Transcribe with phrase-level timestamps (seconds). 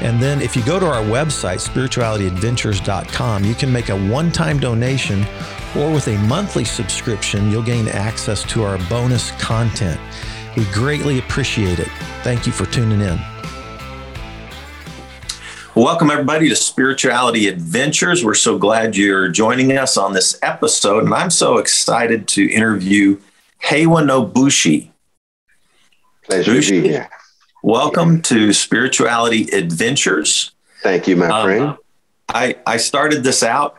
[0.00, 4.58] And then if you go to our website, spiritualityadventures.com, you can make a one time
[4.58, 5.26] donation
[5.76, 10.00] or with a monthly subscription, you'll gain access to our bonus content.
[10.56, 11.88] We greatly appreciate it.
[12.22, 13.20] Thank you for tuning in.
[15.76, 18.24] Welcome, everybody, to Spirituality Adventures.
[18.24, 23.20] We're so glad you're joining us on this episode, and I'm so excited to interview
[23.62, 24.90] Heiwa Nobushi.
[26.24, 27.08] Pleasure Bushi, to be here.
[27.62, 30.52] Welcome to Spirituality Adventures.
[30.82, 31.76] Thank you, my um, friend.
[32.30, 33.76] I, I started this out,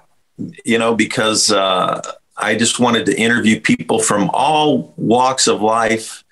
[0.64, 2.00] you know, because uh,
[2.38, 6.24] I just wanted to interview people from all walks of life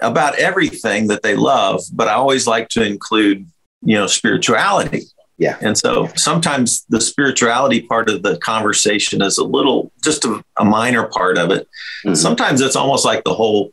[0.00, 3.48] about everything that they love, but I always like to include,
[3.82, 5.02] you know, spirituality.
[5.38, 5.58] Yeah.
[5.60, 10.64] And so sometimes the spirituality part of the conversation is a little, just a, a
[10.64, 11.66] minor part of it.
[12.04, 12.14] Mm-hmm.
[12.14, 13.72] Sometimes it's almost like the whole,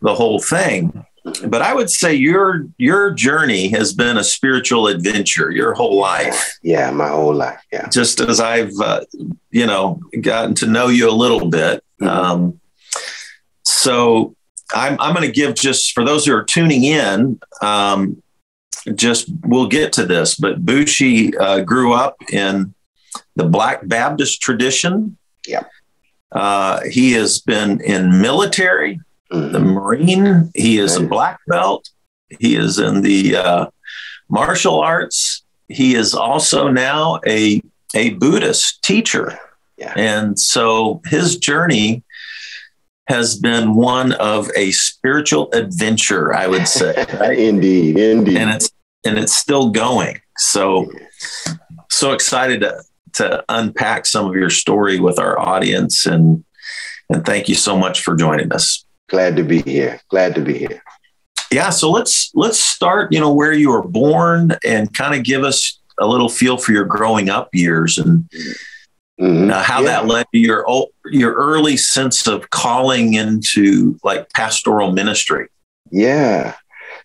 [0.00, 1.04] the whole thing
[1.46, 6.58] but I would say your your journey has been a spiritual adventure your whole life.
[6.62, 7.60] Yeah, my whole life.
[7.72, 7.88] Yeah.
[7.88, 9.04] Just as I've uh,
[9.50, 11.82] you know gotten to know you a little bit.
[12.00, 12.08] Mm-hmm.
[12.08, 12.60] Um,
[13.64, 14.34] so
[14.74, 17.40] I'm I'm going to give just for those who are tuning in.
[17.62, 18.22] Um,
[18.94, 22.74] just we'll get to this, but Bushi uh, grew up in
[23.36, 25.16] the Black Baptist tradition.
[25.46, 25.64] Yeah.
[26.30, 29.00] Uh, he has been in military.
[29.30, 30.50] The Marine.
[30.54, 31.90] He is a black belt.
[32.28, 33.66] He is in the uh,
[34.28, 35.44] martial arts.
[35.68, 37.62] He is also now a
[37.94, 39.38] a Buddhist teacher,
[39.76, 39.94] yeah.
[39.96, 42.04] and so his journey
[43.08, 46.34] has been one of a spiritual adventure.
[46.34, 47.38] I would say, right?
[47.38, 48.70] indeed, indeed, and it's
[49.04, 50.20] and it's still going.
[50.36, 50.90] So,
[51.90, 52.82] so excited to
[53.14, 56.44] to unpack some of your story with our audience and
[57.10, 58.84] and thank you so much for joining us.
[59.08, 60.00] Glad to be here.
[60.08, 60.82] Glad to be here.
[61.50, 65.44] Yeah, so let's let's start, you know, where you were born and kind of give
[65.44, 68.28] us a little feel for your growing up years and
[69.18, 69.50] mm-hmm.
[69.50, 69.86] uh, how yeah.
[69.86, 70.66] that led to your
[71.06, 75.48] your early sense of calling into like pastoral ministry.
[75.90, 76.54] Yeah.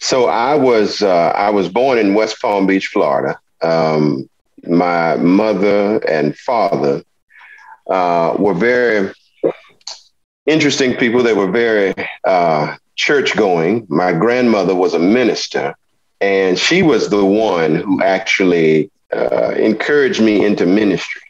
[0.02, 3.40] So I was uh, I was born in West Palm Beach, Florida.
[3.62, 4.30] Um,
[4.66, 7.04] my mother and father
[7.90, 9.14] uh, were very
[10.46, 11.24] interesting people.
[11.24, 11.94] They were very
[12.24, 13.86] uh, church going.
[13.90, 15.76] My grandmother was a minister,
[16.22, 21.22] and she was the one who actually uh, encouraged me into ministry.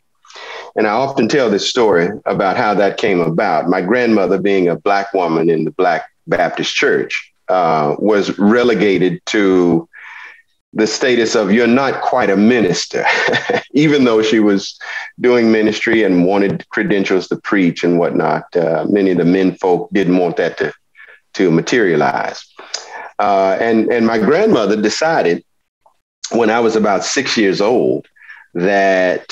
[0.75, 3.69] And I often tell this story about how that came about.
[3.69, 9.87] My grandmother, being a Black woman in the Black Baptist Church, uh, was relegated to
[10.73, 13.05] the status of you're not quite a minister,
[13.73, 14.77] even though she was
[15.19, 18.43] doing ministry and wanted credentials to preach and whatnot.
[18.55, 20.73] Uh, many of the men folk didn't want that to,
[21.33, 22.43] to materialize.
[23.19, 25.43] Uh, and, and my grandmother decided
[26.31, 28.07] when I was about six years old
[28.55, 29.31] that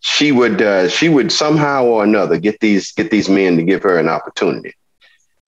[0.00, 3.82] she would uh, she would somehow or another get these get these men to give
[3.82, 4.74] her an opportunity.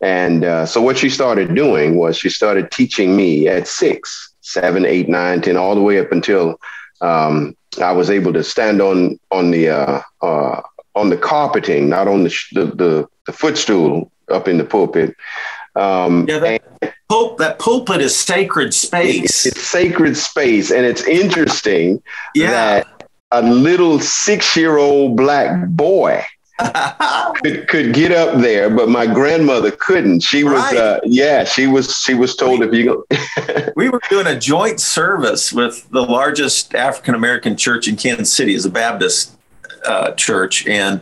[0.03, 4.85] And uh, so what she started doing was she started teaching me at six seven,
[4.85, 6.61] eight, nine, ten, all the way up until
[7.01, 10.61] um, I was able to stand on on the uh, uh,
[10.95, 15.15] on the carpeting, not on the, the, the the footstool up in the pulpit.
[15.77, 19.25] Um, yeah, that, and, pul- that pulpit is sacred space.
[19.25, 22.03] It's, it's sacred space, and it's interesting
[22.35, 22.51] yeah.
[22.51, 26.25] that a little six-year-old black boy
[27.43, 30.21] could, could get up there, but my grandmother couldn't.
[30.21, 30.77] She was, right.
[30.77, 33.73] uh, yeah, she was, she was told we, if you go.
[33.77, 38.55] we were doing a joint service with the largest African American church in Kansas City,
[38.55, 39.37] is a Baptist
[39.87, 41.01] uh, church, and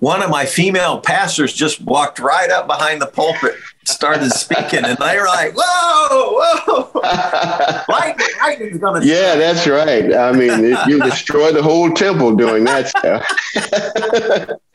[0.00, 4.96] one of my female pastors just walked right up behind the pulpit, started speaking, and
[4.98, 10.14] they were like, "Whoa, whoa, lightning, lightning's gonna." Yeah, that's right.
[10.14, 13.26] I mean, you destroy the whole temple doing that stuff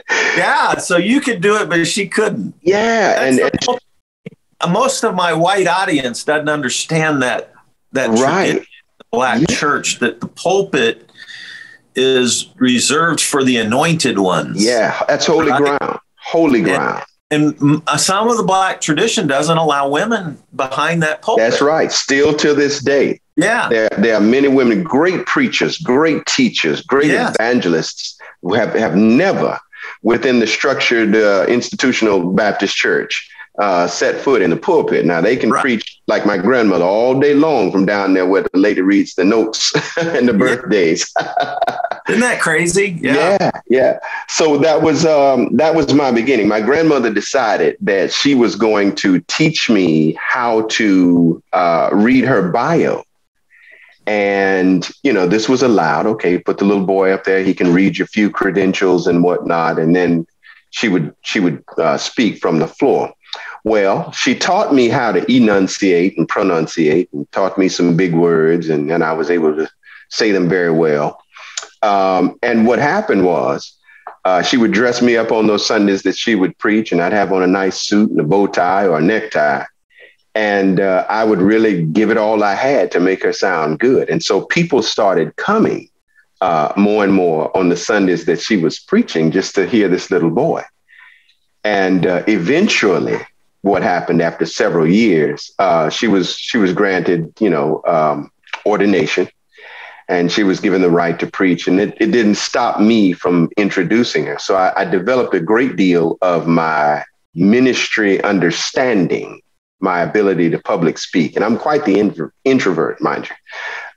[0.09, 2.53] yeah, so you could do it, but she couldn't.
[2.61, 7.53] Yeah, and, and most of my white audience doesn't understand that
[7.91, 8.65] that right
[9.11, 9.55] black yeah.
[9.55, 11.09] church that the pulpit
[11.95, 14.63] is reserved for the anointed ones.
[14.63, 15.77] Yeah, that's holy right?
[15.79, 16.00] ground.
[16.15, 17.03] Holy ground.
[17.29, 21.50] And, and, uh, some of the black tradition doesn't allow women behind that pulpit.
[21.50, 21.91] That's right.
[21.91, 23.19] Still to this day.
[23.35, 23.69] Yeah.
[23.69, 27.31] There, there are many women, great preachers, great teachers, great yeah.
[27.31, 29.59] evangelists who have, have never
[30.03, 33.29] within the structured uh, institutional Baptist church
[33.59, 35.05] uh, set foot in the pulpit.
[35.05, 35.61] Now they can right.
[35.61, 39.23] preach like my grandmother all day long from down there where the lady reads the
[39.23, 41.11] notes and the birthdays.
[42.09, 42.97] Isn't that crazy?
[43.00, 43.38] Yeah.
[43.39, 44.00] yeah, yeah.
[44.27, 46.47] So that was um, that was my beginning.
[46.47, 52.50] My grandmother decided that she was going to teach me how to uh, read her
[52.50, 53.03] bio.
[54.05, 56.05] And you know, this was allowed.
[56.05, 57.44] Okay, put the little boy up there.
[57.44, 60.27] He can read your few credentials and whatnot, and then
[60.71, 63.13] she would she would uh, speak from the floor.
[63.63, 68.69] Well, she taught me how to enunciate and pronunciate and taught me some big words,
[68.69, 69.69] and, and I was able to
[70.09, 71.23] say them very well.
[71.81, 73.77] Um, and what happened was,
[74.25, 77.13] uh, she would dress me up on those Sundays that she would preach, and I'd
[77.13, 79.63] have on a nice suit and a bow tie or a necktie.
[80.35, 84.09] And uh, I would really give it all I had to make her sound good.
[84.09, 85.89] And so people started coming
[86.41, 90.09] uh, more and more on the Sundays that she was preaching just to hear this
[90.09, 90.63] little boy.
[91.63, 93.19] And uh, eventually,
[93.63, 95.51] what happened after several years.
[95.57, 98.29] Uh, she was she was granted, you know, um,
[98.65, 99.27] ordination,
[100.07, 101.68] and she was given the right to preach.
[101.68, 104.38] And it, it didn't stop me from introducing her.
[104.38, 107.03] So I, I developed a great deal of my
[107.33, 109.41] ministry understanding,
[109.83, 113.35] my ability to public speak, and I'm quite the intro- introvert, mind you,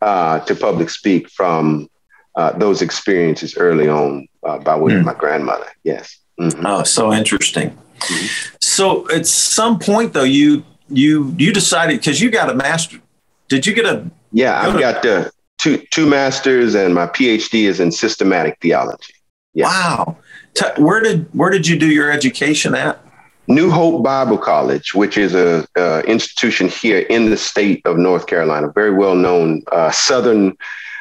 [0.03, 1.89] uh, to public speak from
[2.35, 5.07] uh, those experiences early on uh, by way of hmm.
[5.07, 5.69] my grandmother.
[5.85, 6.19] Yes.
[6.41, 6.67] Mm-hmm.
[6.67, 7.79] Oh, so interesting.
[8.61, 12.99] So at some point though, you you you decided because you got a master.
[13.49, 14.11] Did you get a?
[14.33, 19.15] Yeah, I've got uh, two two masters, and my PhD is in systematic theology.
[19.55, 19.67] Yeah.
[19.67, 20.17] Wow.
[20.55, 23.01] T- where did where did you do your education at?
[23.49, 28.27] New Hope Bible College, which is a, a institution here in the state of North
[28.27, 30.57] Carolina, very well known uh, Southern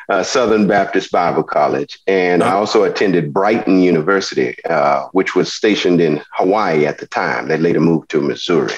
[0.10, 1.98] uh, Southern Baptist Bible College.
[2.06, 7.48] And I also attended Brighton University, uh, which was stationed in Hawaii at the time.
[7.48, 8.76] They later moved to Missouri.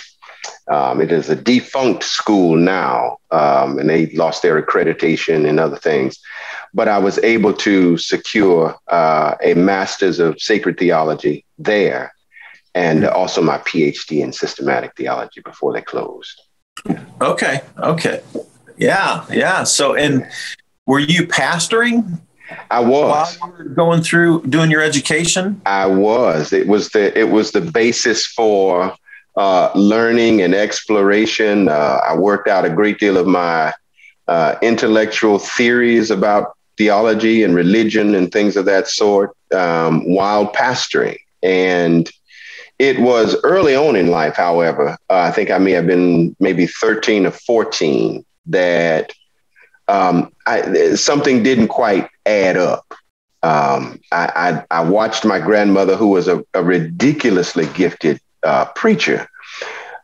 [0.70, 5.78] Um, it is a defunct school now, um, and they lost their accreditation and other
[5.78, 6.18] things.
[6.74, 12.14] But I was able to secure uh, a master's of sacred theology there
[12.78, 16.40] and also my PhD in systematic theology before they closed.
[17.20, 17.62] Okay.
[17.80, 18.22] Okay.
[18.78, 19.26] Yeah.
[19.32, 19.64] Yeah.
[19.64, 20.28] So, and
[20.86, 22.22] were you pastoring?
[22.70, 23.38] I was
[23.74, 25.60] going through doing your education.
[25.66, 26.54] I was.
[26.54, 28.96] It was the it was the basis for
[29.36, 31.68] uh, learning and exploration.
[31.68, 33.74] Uh, I worked out a great deal of my
[34.28, 41.18] uh, intellectual theories about theology and religion and things of that sort um, while pastoring.
[41.42, 42.10] And
[42.80, 46.68] it was early on in life, however, uh, I think I may have been maybe
[46.68, 49.12] 13 or 14 that
[49.88, 52.94] um, I, something didn't quite add up.
[53.44, 59.28] Um, I, I, I, watched my grandmother, who was a, a ridiculously gifted uh, preacher,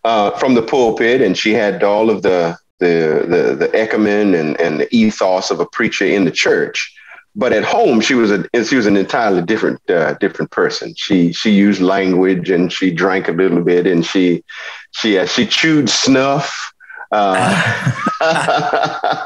[0.03, 4.59] uh, from the pulpit, and she had all of the the the, the ecumen and,
[4.61, 6.92] and the ethos of a preacher in the church.
[7.35, 10.93] But at home, she was a she was an entirely different uh, different person.
[10.95, 14.43] She she used language and she drank a little bit and she
[14.91, 16.71] she uh, she chewed snuff.
[17.11, 17.87] Uh,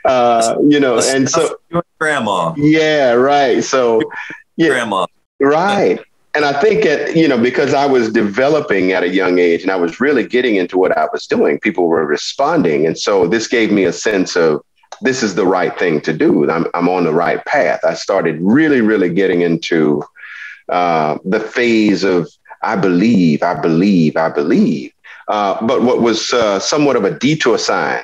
[0.04, 1.58] uh, you know, and so
[1.98, 2.54] grandma.
[2.56, 3.64] Yeah, right.
[3.64, 4.02] So
[4.56, 5.06] yeah, grandma.
[5.40, 6.00] Right.
[6.34, 9.70] And I think at, you know, because I was developing at a young age and
[9.70, 12.86] I was really getting into what I was doing, people were responding.
[12.86, 14.62] And so this gave me a sense of
[15.02, 16.50] this is the right thing to do.
[16.50, 17.80] I'm, I'm on the right path.
[17.84, 20.02] I started really, really getting into
[20.68, 22.28] uh, the phase of
[22.62, 24.92] I believe, I believe, I believe.
[25.28, 28.02] Uh, but what was uh, somewhat of a detour sign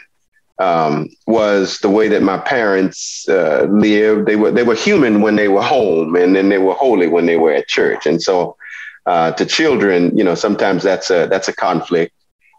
[0.59, 4.27] um, was the way that my parents uh, lived.
[4.27, 7.27] They were they were human when they were home, and then they were holy when
[7.27, 8.07] they were at church.
[8.07, 8.57] And so,
[9.05, 12.13] uh, to children, you know, sometimes that's a that's a conflict.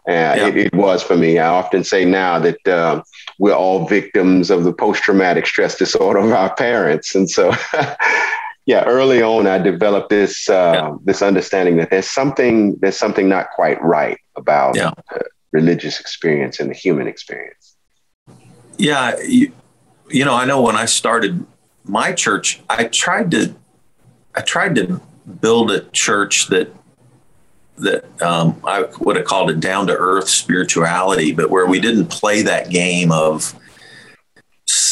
[0.06, 0.46] Uh, yeah.
[0.46, 1.38] it, it, was for me.
[1.38, 3.02] I often say now that uh,
[3.38, 7.52] we're all victims of the post traumatic stress disorder of our parents, and so.
[8.66, 10.96] yeah, early on, I developed this uh, yeah.
[11.02, 14.90] this understanding that there's something there's something not quite right about yeah.
[15.52, 17.76] religious experience and the human experience.
[18.76, 19.52] Yeah, you,
[20.10, 21.46] you know, I know when I started
[21.84, 23.54] my church, I tried to
[24.34, 25.00] I tried to
[25.40, 26.70] build a church that
[27.80, 32.06] that um, I would have called it down to earth spirituality, but where we didn't
[32.06, 33.54] play that game of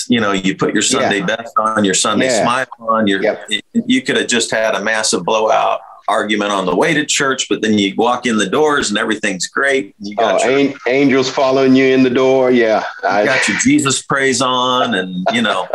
[0.08, 1.26] you know, you put your Sunday yeah.
[1.26, 2.42] best on, your Sunday yeah.
[2.42, 3.48] smile on, your yep.
[3.72, 7.62] you could have just had a massive blowout argument on the way to church, but
[7.62, 9.94] then you walk in the doors and everything's great.
[9.98, 12.50] You got oh, your, angels following you in the door.
[12.50, 12.84] Yeah.
[13.02, 15.68] I got your Jesus praise on and you know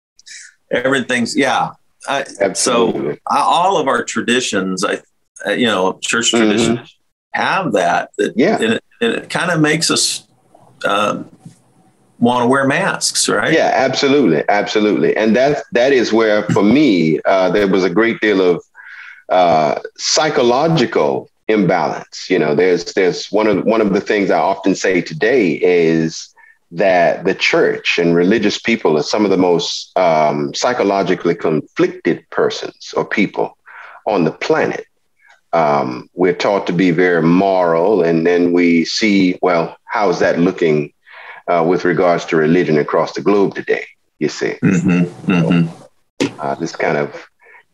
[0.70, 1.70] everything's yeah.
[2.08, 2.24] I,
[2.54, 5.00] so I, all of our traditions, I,
[5.46, 6.84] you know, church traditions mm-hmm.
[7.32, 8.10] have that.
[8.18, 8.56] that yeah.
[8.56, 10.26] And it, it kind of makes us
[10.84, 11.30] um,
[12.18, 13.52] want to wear masks, right?
[13.52, 15.16] Yeah, absolutely, absolutely.
[15.16, 18.62] And that that is where, for me, uh, there was a great deal of
[19.28, 22.28] uh, psychological imbalance.
[22.28, 26.34] You know, there's there's one of one of the things I often say today is
[26.70, 32.92] that the church and religious people are some of the most um, psychologically conflicted persons
[32.96, 33.56] or people
[34.06, 34.84] on the planet.
[35.52, 40.38] Um, we're taught to be very moral, and then we see, well, how is that
[40.38, 40.92] looking
[41.48, 43.84] uh, with regards to religion across the globe today?
[44.18, 46.40] You see, mm-hmm, mm-hmm.
[46.40, 47.28] uh, this kind of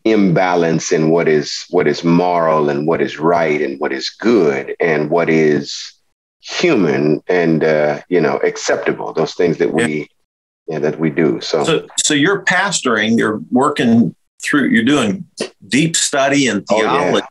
[0.05, 4.75] imbalance in what is what is moral and what is right and what is good
[4.79, 5.93] and what is
[6.39, 10.05] human and uh, you know acceptable those things that we yeah.
[10.67, 10.79] yeah.
[10.79, 11.63] that we do so.
[11.63, 15.25] so so you're pastoring you're working through you're doing
[15.67, 17.25] deep study and theology oh, yeah.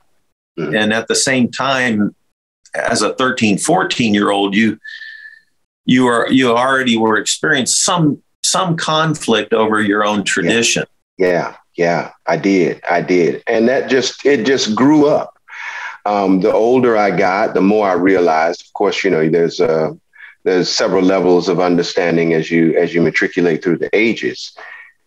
[0.58, 0.74] Mm-hmm.
[0.74, 2.14] and at the same time
[2.74, 4.78] as a 13 14 year old you
[5.84, 10.84] you are you already were experiencing some some conflict over your own tradition
[11.18, 11.28] yeah.
[11.28, 12.82] yeah yeah, I did.
[12.88, 13.42] I did.
[13.46, 15.38] And that just, it just grew up.
[16.06, 19.92] Um, the older I got, the more I realized, of course, you know, there's, uh,
[20.44, 24.56] there's several levels of understanding as you, as you matriculate through the ages.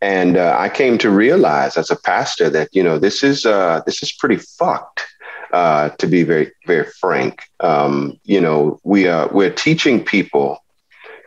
[0.01, 3.81] And uh, I came to realize as a pastor that, you know, this is, uh,
[3.85, 5.05] this is pretty fucked.
[5.51, 10.61] Uh, to be very, very frank, um, you know, we are we're teaching people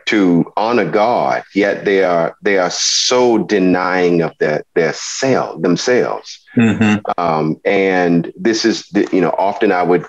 [0.05, 6.39] to honor God, yet they are they are so denying of their their self themselves.
[6.55, 6.99] Mm-hmm.
[7.17, 10.05] Um, and this is the, you know often I would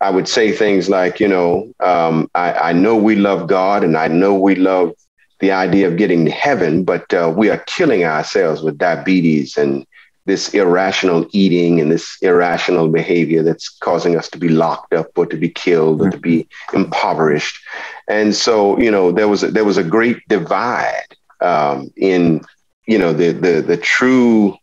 [0.00, 3.96] I would say things like you know um, I, I know we love God and
[3.96, 4.92] I know we love
[5.40, 9.86] the idea of getting to heaven, but uh, we are killing ourselves with diabetes and
[10.26, 15.26] this irrational eating and this irrational behavior that's causing us to be locked up or
[15.26, 17.62] to be killed or to be impoverished.
[18.08, 22.42] And so, you know, there was a, there was a great divide um, in,
[22.86, 24.56] you know, the the the true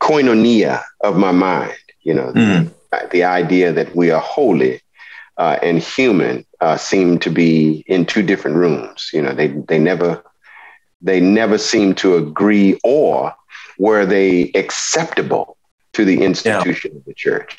[0.00, 1.76] koinonia of my mind.
[2.02, 2.70] You know, mm.
[2.90, 4.80] the, the, idea that we are holy
[5.36, 9.10] uh, and human uh, seem to be in two different rooms.
[9.12, 10.22] You know, they they never
[11.02, 13.34] they never seem to agree or
[13.78, 15.56] were they acceptable
[15.92, 16.98] to the institution yeah.
[16.98, 17.56] of the church?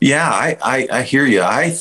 [0.00, 1.40] Yeah, I, I, I hear you.
[1.40, 1.76] I,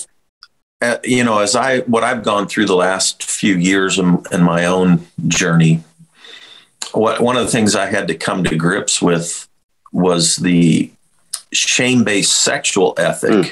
[0.81, 4.43] uh, you know, as I what I've gone through the last few years in, in
[4.43, 5.83] my own journey,
[6.93, 9.47] what one of the things I had to come to grips with
[9.91, 10.91] was the
[11.51, 13.51] shame-based sexual ethic mm.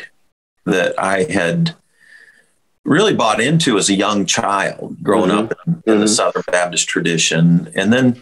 [0.65, 1.75] that I had
[2.83, 5.51] really bought into as a young child growing mm-hmm.
[5.51, 5.99] up in, in mm-hmm.
[6.01, 7.71] the Southern Baptist tradition.
[7.75, 8.21] And then,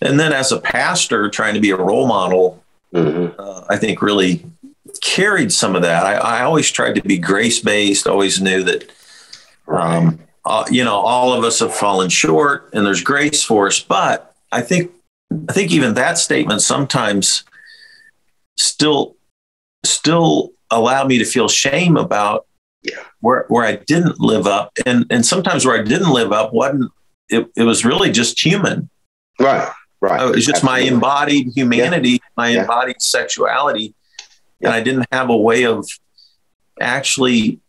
[0.00, 2.62] and then as a pastor trying to be a role model,
[2.92, 3.38] mm-hmm.
[3.38, 4.44] uh, I think really
[5.00, 6.04] carried some of that.
[6.04, 8.90] I, I always tried to be grace based, always knew that,
[9.66, 13.80] um, uh, you know, all of us have fallen short and there's grace for us.
[13.80, 14.90] But I think,
[15.48, 17.44] I think even that statement sometimes
[18.56, 19.16] still,
[19.84, 22.46] still allow me to feel shame about
[22.82, 23.02] yeah.
[23.20, 26.90] where where I didn't live up, and and sometimes where I didn't live up wasn't
[27.28, 28.88] it, it was really just human.
[29.40, 29.68] Right.
[30.00, 30.20] Right.
[30.20, 30.90] It was just Absolutely.
[30.90, 32.18] my embodied humanity, yeah.
[32.36, 32.60] my yeah.
[32.60, 33.94] embodied sexuality,
[34.60, 34.68] yeah.
[34.68, 35.88] and I didn't have a way of
[36.80, 37.60] actually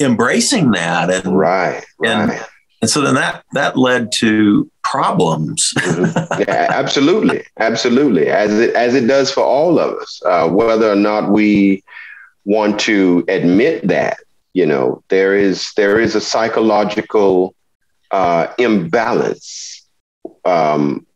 [0.00, 1.10] embracing that.
[1.10, 1.84] And right.
[2.02, 2.42] And right.
[2.80, 5.72] and so then that that led to problems.
[5.76, 6.42] mm-hmm.
[6.48, 10.96] Yeah, absolutely, absolutely, as it as it does for all of us, uh, whether or
[10.96, 11.82] not we
[12.44, 14.18] want to admit that
[14.54, 17.54] you know there is there is a psychological
[18.10, 19.86] uh, imbalance
[20.44, 21.06] um,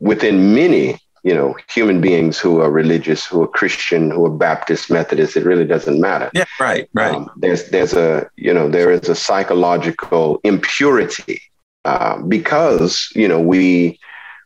[0.00, 4.90] within many you know human beings who are religious who are christian who are baptist
[4.90, 6.30] methodist it really doesn't matter.
[6.34, 7.14] Yeah right right.
[7.14, 11.42] Um, there's there's a you know there is a psychological impurity
[11.84, 13.98] uh, because you know we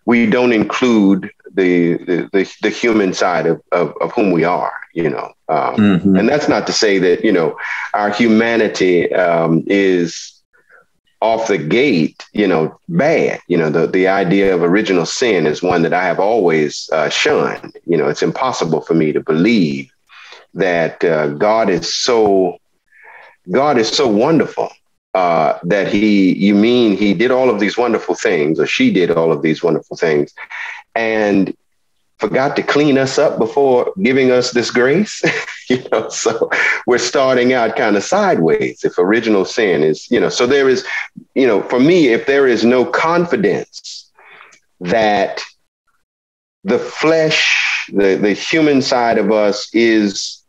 [0.04, 4.74] we don't include the the, the, the human side of, of, of whom we are
[4.94, 5.32] you know.
[5.48, 6.16] Um, mm-hmm.
[6.16, 7.56] and that's not to say that you know
[7.92, 10.33] our humanity um, is
[11.24, 13.40] off the gate you know bad.
[13.48, 17.08] You know the, the idea of original sin is one that i have always uh,
[17.08, 17.72] shunned.
[17.90, 19.90] You know it's impossible for me to believe
[20.54, 22.58] that uh, god is so
[23.60, 24.70] god is so wonderful
[25.14, 29.10] uh, that he you mean he did all of these wonderful things or she did
[29.10, 30.34] all of these wonderful things.
[30.94, 31.56] And
[32.18, 35.22] forgot to clean us up before giving us this grace.
[35.68, 36.50] you know, so
[36.86, 40.86] we're starting out kind of sideways if original sin is, you know, so there is,
[41.34, 44.10] you know, for me, if there is no confidence
[44.80, 45.42] that
[46.64, 50.42] the flesh, the, the human side of us is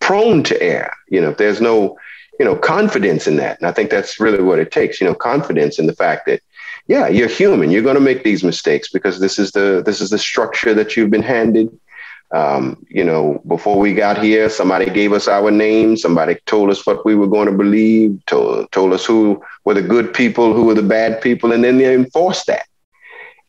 [0.00, 0.92] prone to err.
[1.08, 1.96] You know, if there's no,
[2.38, 3.58] you know, confidence in that.
[3.58, 6.40] And I think that's really what it takes, you know, confidence in the fact that,
[6.86, 7.70] yeah, you're human.
[7.70, 10.96] You're going to make these mistakes because this is the this is the structure that
[10.96, 11.68] you've been handed.
[12.34, 15.96] Um, you know, before we got here, somebody gave us our name.
[15.96, 18.20] Somebody told us what we were going to believe.
[18.26, 21.78] Told told us who were the good people, who were the bad people, and then
[21.78, 22.66] they enforced that.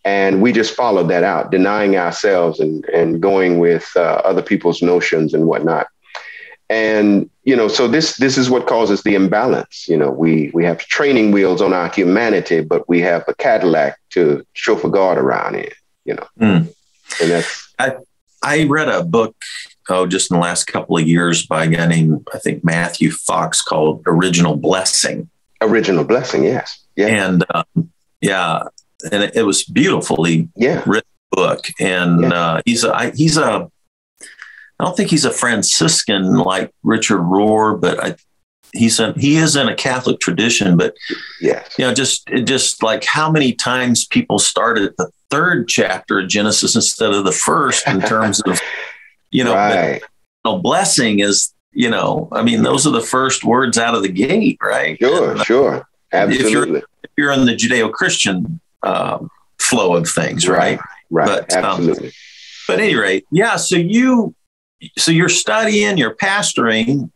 [0.06, 4.82] And we just followed that out, denying ourselves and and going with uh, other people's
[4.82, 5.88] notions and whatnot
[6.70, 9.88] and you know so this this is what causes the imbalance.
[9.88, 14.00] You know we we have training wheels on our humanity but we have a cadillac
[14.12, 15.70] to chauffeur guard around in
[16.06, 16.28] you know.
[16.40, 16.74] Mm.
[17.22, 17.96] and that's i
[18.42, 19.36] i read a book
[19.90, 23.12] oh just in the last couple of years by a guy named i think matthew
[23.12, 25.30] fox called original blessing.
[25.62, 26.84] Original blessing yes.
[26.96, 27.08] Yeah.
[27.08, 27.92] And um,
[28.22, 28.64] yeah
[29.12, 30.84] and it, it, was beautifully yeah.
[30.86, 31.68] written book.
[31.80, 32.34] And yeah.
[32.34, 33.70] uh, he's a I, he's a
[34.80, 38.16] I don't think he's a Franciscan like Richard Rohr, but I,
[38.74, 40.78] he's a, he is in a Catholic tradition.
[40.78, 40.96] But
[41.40, 46.20] yeah, you know, just just like how many times people started at the third chapter
[46.20, 48.60] of Genesis instead of the first in terms of
[49.32, 50.02] you know, right.
[50.02, 50.10] but,
[50.46, 54.02] you know blessing is you know, I mean, those are the first words out of
[54.02, 54.98] the gate, right?
[54.98, 56.46] Sure, and, uh, sure, absolutely.
[56.46, 59.30] If you're, if you're in the Judeo-Christian um,
[59.60, 60.80] flow of things, right?
[61.10, 61.48] Right, right.
[61.50, 62.08] but, um, absolutely.
[62.08, 62.14] Um,
[62.68, 63.58] but at any rate, yeah.
[63.58, 64.34] So you
[64.98, 67.12] so you're studying, you're pastoring,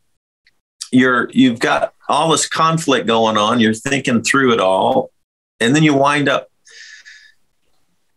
[0.92, 5.12] you're you've got all this conflict going on, you're thinking through it all,
[5.60, 6.50] and then you wind up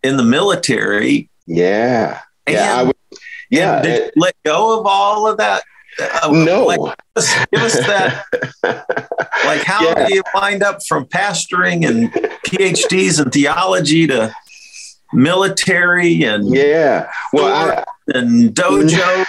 [0.02, 1.28] in the military.
[1.46, 2.20] Yeah.
[2.48, 2.76] yeah.
[2.76, 2.96] I would,
[3.50, 3.82] yeah.
[3.82, 5.62] Did it, let go of all of that?
[6.00, 6.64] Uh, no.
[6.64, 8.24] Like, give, us, give us that.
[9.44, 10.08] like, how yeah.
[10.08, 12.10] do you wind up from pastoring and
[12.46, 14.34] PhDs in theology to
[15.12, 19.24] military and yeah, well, I, and dojo.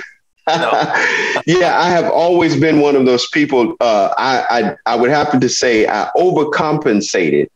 [0.48, 3.76] yeah, I have always been one of those people.
[3.80, 7.50] Uh, I, I I would happen to say I overcompensated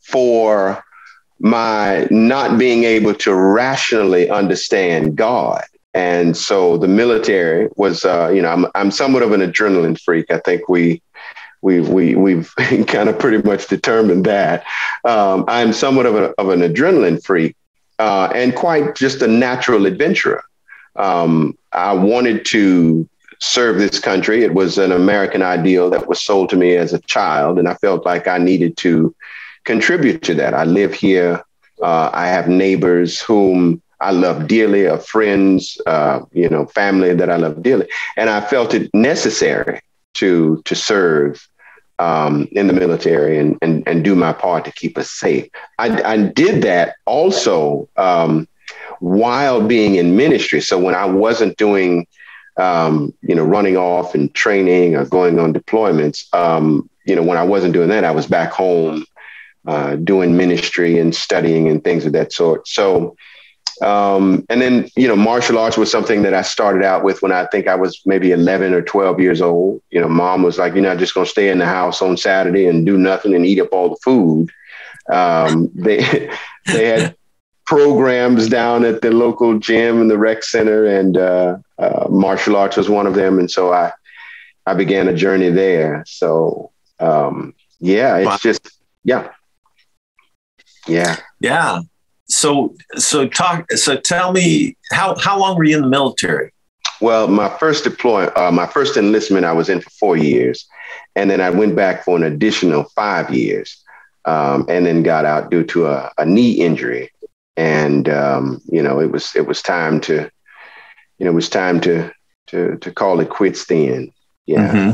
[0.00, 0.84] for
[1.38, 5.62] my not being able to rationally understand God.
[5.92, 10.30] And so the military was, uh, you know, I'm, I'm somewhat of an adrenaline freak.
[10.30, 11.02] I think we,
[11.62, 12.52] we, we, we've
[12.86, 14.64] kind of pretty much determined that.
[15.04, 17.56] Um, I'm somewhat of, a, of an adrenaline freak
[17.98, 20.42] uh, and quite just a natural adventurer.
[20.96, 23.08] Um, I wanted to
[23.40, 24.42] serve this country.
[24.42, 27.74] It was an American ideal that was sold to me as a child, and I
[27.74, 29.14] felt like I needed to
[29.64, 30.54] contribute to that.
[30.54, 31.42] I live here.
[31.82, 37.30] Uh, I have neighbors whom I love dearly, of friends, uh, you know, family that
[37.30, 39.80] I love dearly, and I felt it necessary
[40.14, 41.48] to to serve
[41.98, 45.48] um, in the military and, and and do my part to keep us safe.
[45.78, 48.46] I, I did that also um,
[49.04, 50.62] while being in ministry.
[50.62, 52.06] So when I wasn't doing,
[52.56, 57.36] um, you know, running off and training or going on deployments, um, you know, when
[57.36, 59.04] I wasn't doing that, I was back home
[59.66, 62.66] uh, doing ministry and studying and things of that sort.
[62.66, 63.14] So,
[63.82, 67.32] um, and then, you know, martial arts was something that I started out with when
[67.32, 69.82] I think I was maybe 11 or 12 years old.
[69.90, 72.16] You know, mom was like, you're not just going to stay in the house on
[72.16, 74.48] Saturday and do nothing and eat up all the food.
[75.12, 75.98] Um, they,
[76.66, 77.16] they had
[77.66, 82.76] programs down at the local gym and the rec center, and uh, uh, martial arts
[82.76, 83.38] was one of them.
[83.38, 83.92] And so I,
[84.66, 86.04] I began a journey there.
[86.06, 88.38] So um, yeah, it's wow.
[88.40, 88.70] just
[89.04, 89.30] yeah,
[90.86, 91.80] yeah, yeah.
[92.28, 93.70] So so talk.
[93.72, 96.52] So tell me how how long were you in the military?
[97.00, 100.66] Well, my first deploy, uh, my first enlistment, I was in for four years,
[101.16, 103.82] and then I went back for an additional five years,
[104.24, 107.10] um, and then got out due to a, a knee injury
[107.56, 110.30] and um, you know it was it was time to
[111.18, 112.10] you know it was time to
[112.46, 114.12] to to call it quits then
[114.46, 114.92] yeah mm-hmm.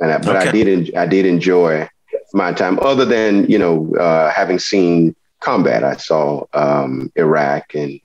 [0.00, 0.48] and I, but okay.
[0.48, 1.88] I did I did enjoy
[2.32, 8.00] my time other than you know uh, having seen combat I saw um, Iraq and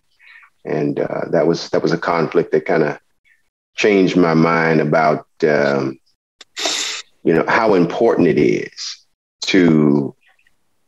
[0.65, 2.99] and uh, that was that was a conflict that kind of
[3.75, 5.99] changed my mind about um,
[7.23, 9.05] you know how important it is
[9.41, 10.15] to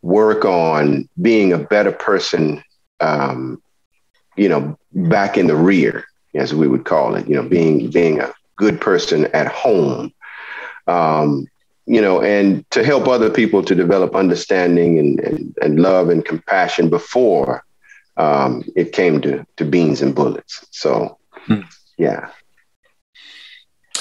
[0.01, 2.63] work on being a better person
[2.99, 3.61] um,
[4.35, 8.19] you know, back in the rear, as we would call it, you know, being being
[8.19, 10.13] a good person at home,
[10.87, 11.47] um,
[11.85, 16.25] you know, and to help other people to develop understanding and, and, and love and
[16.25, 17.63] compassion before
[18.17, 20.65] um, it came to, to beans and bullets.
[20.71, 21.61] So, hmm.
[21.97, 22.29] yeah.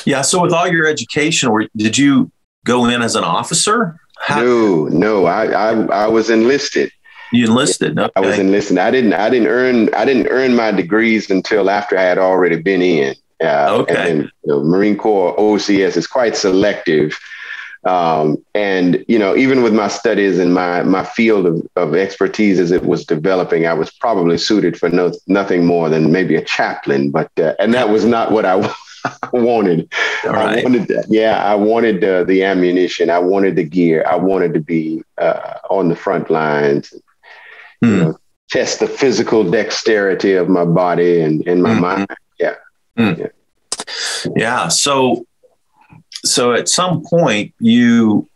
[0.05, 0.23] Yeah.
[0.23, 2.31] So, with all your education, did you
[2.65, 3.99] go in as an officer?
[4.19, 5.27] How- no, no.
[5.27, 6.91] I, I, I was enlisted
[7.35, 7.99] You enlisted.
[7.99, 8.13] Okay.
[8.15, 8.79] I was enlisted.
[8.79, 9.15] I didn't.
[9.15, 9.93] I didn't earn.
[9.95, 13.17] I didn't earn my degrees until after I had already been in.
[13.43, 14.11] Uh, okay.
[14.13, 17.19] And, Marine Corps OCS is quite selective.
[17.85, 22.61] Um, and you know, even with my studies and my my field of, of expertise
[22.61, 26.45] as it was developing, I was probably suited for no, nothing more than maybe a
[26.45, 27.11] chaplain.
[27.11, 28.57] But uh, and that was not what I
[29.33, 29.93] wanted.
[30.25, 30.61] Right.
[30.61, 31.07] I wanted that.
[31.09, 33.11] Yeah, I wanted uh, the ammunition.
[33.11, 34.05] I wanted the gear.
[34.09, 36.95] I wanted to be uh, on the front lines.
[37.85, 37.91] Hmm.
[37.91, 38.19] You know,
[38.51, 41.81] test the physical dexterity of my body and, and my mm-hmm.
[41.81, 42.07] mind.
[42.39, 42.55] Yeah.
[42.99, 43.19] Mm.
[43.19, 44.33] yeah.
[44.37, 44.69] Yeah.
[44.69, 45.27] So,
[46.25, 48.29] so at some point you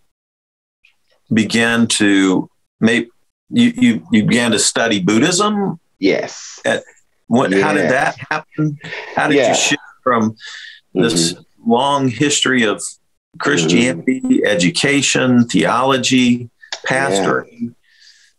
[1.33, 3.11] began to make
[3.51, 5.79] you you, you began to study Buddhism.
[5.99, 6.61] Yes.
[6.65, 6.83] At
[7.27, 7.51] what?
[7.51, 7.63] Yes.
[7.63, 8.79] How did that happen?
[9.15, 9.49] How did yeah.
[9.51, 10.37] you shift from
[10.95, 11.71] this mm-hmm.
[11.71, 12.83] long history of
[13.39, 14.47] Christianity, mm-hmm.
[14.47, 16.51] education, theology,
[16.87, 17.75] pastoring?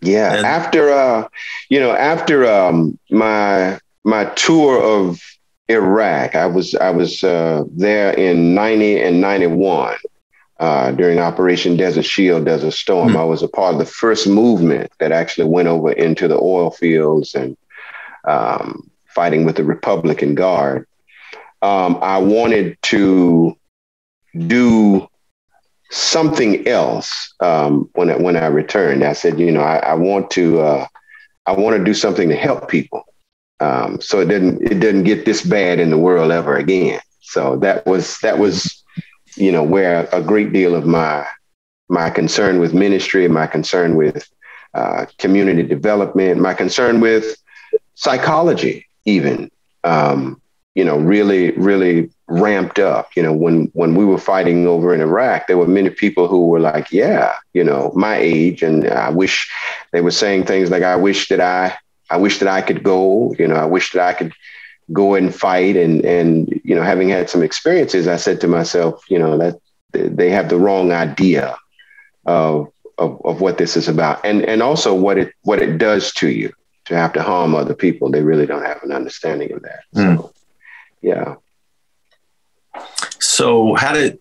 [0.02, 0.38] Yeah.
[0.38, 1.28] And, after uh,
[1.70, 5.22] you know, after um my my tour of
[5.70, 6.36] Iraq.
[6.36, 9.96] I was I was uh, there in '90 and '91
[10.60, 13.10] uh, during Operation Desert Shield, Desert Storm.
[13.10, 13.18] Mm-hmm.
[13.18, 16.72] I was a part of the first movement that actually went over into the oil
[16.72, 17.56] fields and
[18.26, 20.88] um, fighting with the Republican Guard.
[21.62, 23.56] Um, I wanted to
[24.36, 25.08] do
[25.90, 29.04] something else um, when I, when I returned.
[29.04, 30.88] I said, you know, I, I want to uh,
[31.46, 33.06] I want to do something to help people.
[33.60, 37.02] Um, so it didn't it didn't get this bad in the world ever again.
[37.22, 38.84] So that was that was
[39.36, 41.26] you know where a great deal of my
[41.90, 44.30] my concern with ministry, my concern with
[44.76, 47.36] uh, community development, my concern with
[47.96, 49.50] psychology, even
[49.84, 50.40] um,
[50.80, 53.06] you know, really really ramped up.
[53.18, 56.48] You know, when when we were fighting over in Iraq, there were many people who
[56.48, 59.36] were like, "Yeah, you know, my age," and I wish
[59.92, 61.76] they were saying things like, "I wish that I."
[62.12, 63.36] I wish that I could go.
[63.38, 64.34] You know, I wish that I could
[64.92, 65.76] go and fight.
[65.76, 69.56] And and you know, having had some experiences, I said to myself, you know, that
[69.92, 71.56] they have the wrong idea
[72.26, 76.12] of of, of what this is about, and and also what it what it does
[76.14, 76.52] to you
[76.86, 78.10] to have to harm other people.
[78.10, 79.82] They really don't have an understanding of that.
[79.96, 80.34] Mm.
[81.02, 81.36] Yeah.
[83.20, 84.20] So, how did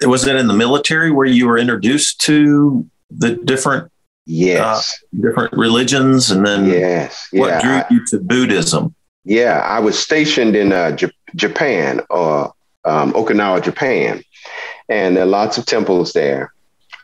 [0.00, 3.92] it was it in the military where you were introduced to the different
[4.24, 5.02] Yes.
[5.02, 6.30] Uh, different religions.
[6.30, 7.28] And then yes.
[7.32, 7.84] what yeah.
[7.88, 8.94] drew you to Buddhism?
[9.24, 12.52] Yeah, I was stationed in uh, J- Japan or
[12.84, 14.22] um, Okinawa, Japan.
[14.88, 16.52] And there are lots of temples there.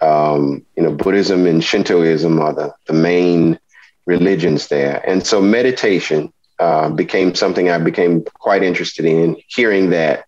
[0.00, 3.58] Um, you know, Buddhism and Shintoism are the, the main
[4.06, 5.02] religions there.
[5.08, 10.24] And so meditation uh, became something I became quite interested in, hearing that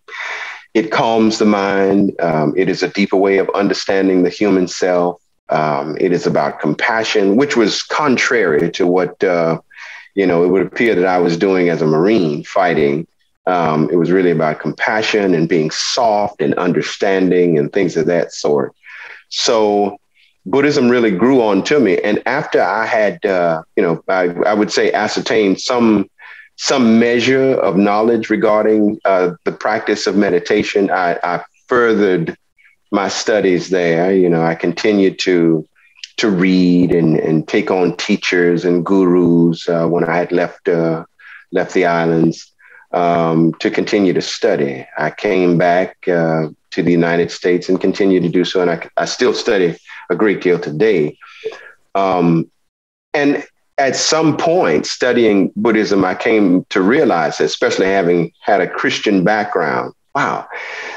[0.73, 2.13] it calms the mind.
[2.21, 5.21] Um, it is a deeper way of understanding the human self.
[5.49, 9.59] Um, it is about compassion, which was contrary to what uh,
[10.15, 13.07] you know it would appear that I was doing as a Marine fighting.
[13.47, 18.31] Um, it was really about compassion and being soft and understanding and things of that
[18.31, 18.73] sort.
[19.29, 19.99] So
[20.45, 24.53] Buddhism really grew on to me, and after I had, uh, you know, I, I,
[24.53, 26.09] would say ascertained some
[26.61, 32.37] some measure of knowledge regarding uh, the practice of meditation, I, I furthered
[32.91, 34.13] my studies there.
[34.13, 35.67] You know, I continued to
[36.17, 41.03] to read and, and take on teachers and gurus uh, when I had left uh,
[41.51, 42.51] left the islands
[42.91, 44.85] um, to continue to study.
[44.99, 48.87] I came back uh, to the United States and continue to do so, and I,
[48.97, 49.75] I still study
[50.11, 51.17] a great deal today.
[51.95, 52.51] Um,
[53.15, 53.43] and
[53.81, 59.93] at some point, studying Buddhism, I came to realize, especially having had a Christian background,
[60.13, 60.47] wow,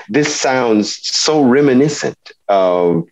[0.09, 3.05] this sounds so reminiscent of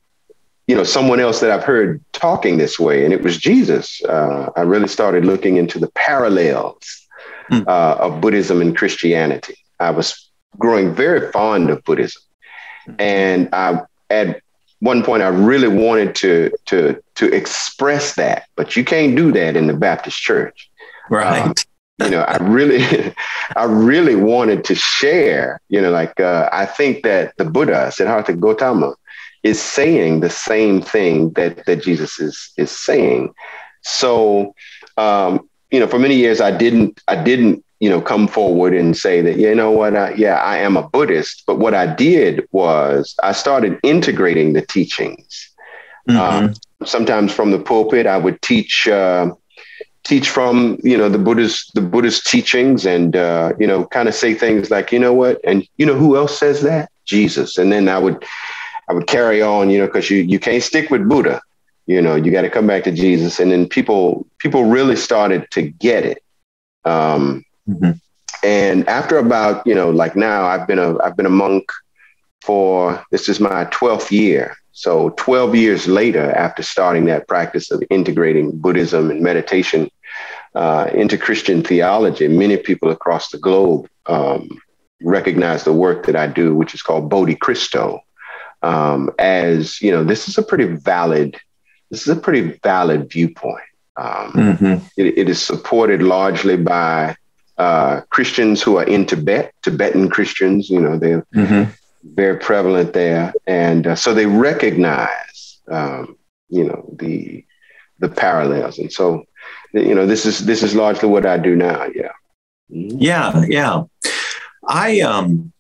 [0.68, 4.02] you know someone else that I've heard talking this way, and it was Jesus.
[4.04, 7.08] Uh, I really started looking into the parallels
[7.50, 7.66] mm.
[7.66, 9.56] uh, of Buddhism and Christianity.
[9.80, 12.22] I was growing very fond of Buddhism,
[12.98, 13.80] and I
[14.11, 14.42] at
[14.82, 19.56] one point I really wanted to to to express that, but you can't do that
[19.56, 20.68] in the Baptist church.
[21.08, 21.48] Right.
[21.48, 21.54] Uh,
[22.04, 23.14] you know, I really,
[23.56, 28.32] I really wanted to share, you know, like uh, I think that the Buddha, Siddhartha
[28.32, 28.94] Gautama,
[29.44, 33.32] is saying the same thing that that Jesus is is saying.
[33.82, 34.52] So,
[34.96, 38.96] um, you know, for many years I didn't, I didn't, you know, come forward and
[38.96, 41.42] say that, you know what, I, yeah, I am a Buddhist.
[41.48, 45.50] But what I did was I started integrating the teachings.
[46.08, 46.20] Mm-hmm.
[46.20, 48.86] Um, sometimes from the pulpit, I would teach.
[48.88, 49.34] Uh,
[50.04, 54.16] teach from you know the Buddhist the Buddhist teachings and uh, you know kind of
[54.16, 57.70] say things like you know what and you know who else says that Jesus and
[57.70, 58.24] then I would
[58.88, 61.40] I would carry on you know because you you can't stick with Buddha
[61.86, 65.50] You know, you got to come back to Jesus, and then people people really started
[65.52, 66.22] to get it.
[66.84, 67.92] Um, mm-hmm.
[68.44, 71.64] And after about you know, like now, I've been a I've been a monk
[72.40, 74.56] for this is my twelfth year.
[74.72, 79.88] So twelve years later, after starting that practice of integrating Buddhism and meditation
[80.54, 84.61] uh, into Christian theology, many people across the globe um,
[85.00, 88.00] recognize the work that I do, which is called Bodhi Christo,
[88.62, 91.37] um, as you know, this is a pretty valid,
[91.90, 93.61] this is a pretty valid viewpoint.
[93.96, 94.87] Um, mm-hmm.
[94.96, 97.16] it, it is supported largely by
[97.58, 100.70] uh, Christians who are in Tibet, Tibetan Christians.
[100.70, 101.70] You know, they're mm-hmm.
[102.14, 106.16] very prevalent there, and uh, so they recognize, um,
[106.48, 107.44] you know, the
[107.98, 109.24] the parallels, and so
[109.72, 111.86] you know, this is this is largely what I do now.
[111.94, 112.12] Yeah.
[112.70, 112.98] Mm-hmm.
[112.98, 113.82] Yeah, yeah.
[114.66, 115.52] I um,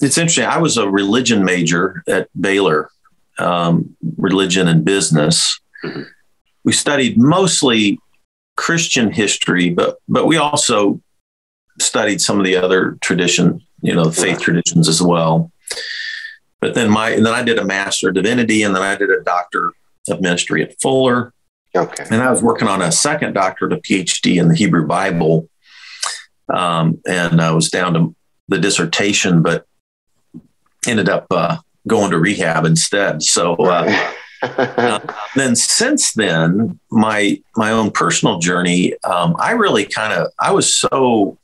[0.00, 0.44] it's interesting.
[0.44, 2.90] I was a religion major at Baylor,
[3.38, 5.60] um, religion and business.
[5.84, 6.02] Mm-hmm.
[6.64, 7.98] We studied mostly
[8.56, 11.00] Christian history, but but we also
[11.80, 15.52] studied some of the other tradition, you know, faith traditions as well.
[16.60, 19.10] But then my and then I did a master of divinity, and then I did
[19.10, 19.72] a doctor
[20.08, 21.32] of ministry at Fuller.
[21.74, 22.04] Okay.
[22.10, 25.48] And I was working on a second doctorate, a PhD in the Hebrew Bible,
[26.52, 28.14] um, and I was down to
[28.48, 29.66] the dissertation, but
[30.86, 33.22] ended up uh, going to rehab instead.
[33.22, 34.12] So uh,
[34.58, 35.00] uh,
[35.34, 40.74] then, since then, my my own personal journey, um, I really kind of I was
[40.74, 41.38] so,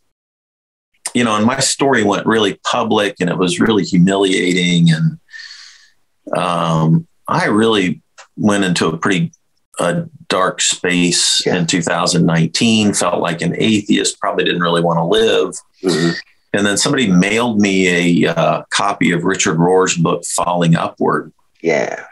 [1.15, 7.07] you know, and my story went really public, and it was really humiliating, and um,
[7.29, 8.01] I really
[8.37, 9.33] went into a pretty
[9.79, 11.57] a dark space yeah.
[11.57, 15.55] in 2019, felt like an atheist, probably didn't really want to live.
[15.83, 16.11] Mm-hmm.
[16.55, 21.33] And then somebody mailed me a uh, copy of Richard Rohr's book, Falling Upward.
[21.63, 22.05] Yeah.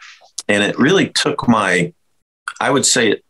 [0.50, 1.92] And it really took my,
[2.60, 3.24] I would say it,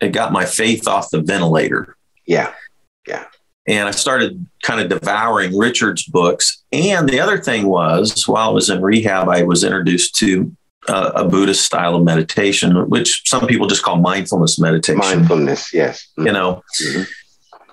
[0.00, 1.96] it got my faith off the ventilator.
[2.26, 2.54] Yeah.
[3.08, 3.24] Yeah.
[3.66, 6.62] And I started kind of devouring Richard's books.
[6.72, 10.56] And the other thing was, while I was in rehab, I was introduced to
[10.88, 15.00] uh, a Buddhist style of meditation, which some people just call mindfulness meditation.
[15.00, 16.06] Mindfulness, yes.
[16.18, 16.26] Mm-hmm.
[16.28, 17.02] You know, mm-hmm.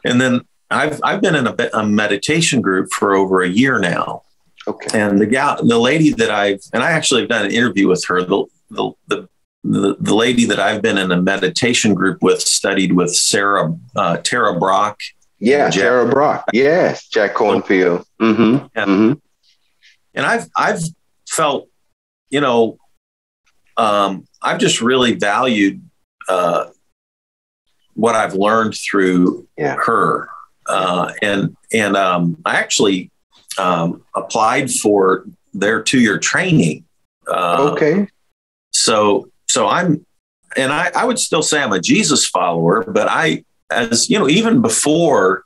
[0.05, 4.23] and then I've I've been in a, a, meditation group for over a year now.
[4.67, 4.99] Okay.
[4.99, 8.03] And the gal, the lady that I've, and I actually have done an interview with
[8.07, 8.21] her.
[8.21, 9.27] The the the
[9.63, 14.17] the, the lady that I've been in a meditation group with studied with Sarah uh,
[14.17, 15.15] Tara Brach.
[15.39, 16.45] Yeah, Jack, Tara Brach.
[16.53, 18.05] Yes, Jack Kornfield.
[18.19, 18.65] Mm-hmm.
[18.75, 19.13] And, mm-hmm.
[20.13, 20.81] and I've I've
[21.29, 21.67] felt,
[22.29, 22.77] you know,
[23.75, 25.81] um, I've just really valued
[26.29, 26.67] uh,
[27.93, 29.75] what I've learned through yeah.
[29.85, 30.29] her,
[30.67, 33.11] uh, and and um, I actually
[33.57, 36.85] um, applied for their two year training.
[37.27, 38.07] Uh, okay.
[38.77, 40.05] So so I'm,
[40.55, 44.29] and I, I would still say I'm a Jesus follower, but I as you know
[44.29, 45.43] even before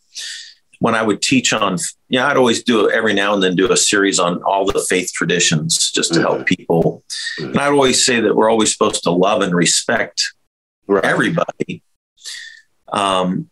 [0.80, 1.78] when I would teach on,
[2.10, 4.84] you know, I'd always do every now and then do a series on all the
[4.90, 6.28] faith traditions just to mm-hmm.
[6.28, 7.04] help people.
[7.40, 7.52] Mm-hmm.
[7.52, 10.24] And I'd always say that we're always supposed to love and respect
[10.88, 11.06] right.
[11.06, 11.84] everybody.
[12.92, 13.52] Um,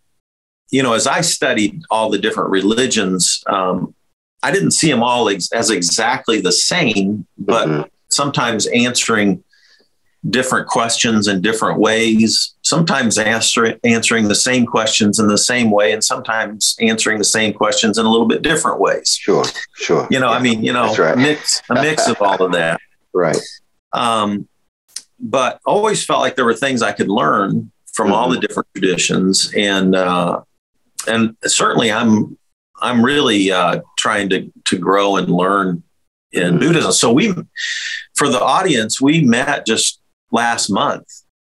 [0.71, 3.93] you know, as I studied all the different religions, um,
[4.41, 7.87] I didn't see them all ex- as exactly the same, but mm-hmm.
[8.09, 9.43] sometimes answering
[10.27, 15.91] different questions in different ways, sometimes answer, answering the same questions in the same way,
[15.93, 19.17] and sometimes answering the same questions in a little bit different ways.
[19.19, 20.07] Sure, sure.
[20.11, 21.17] You know, yeah, I mean, you know, right.
[21.17, 22.79] mix a mix of all of that.
[23.11, 23.39] Right.
[23.91, 24.47] Um,
[25.19, 28.13] but always felt like there were things I could learn from mm-hmm.
[28.13, 30.41] all the different traditions, and uh,
[31.07, 32.37] and certainly I'm
[32.81, 35.81] I'm really uh, trying to to grow and learn
[36.31, 36.59] in mm-hmm.
[36.59, 36.91] Buddhism.
[36.91, 37.33] So we,
[38.15, 39.98] for the audience, we met just
[40.31, 41.07] last month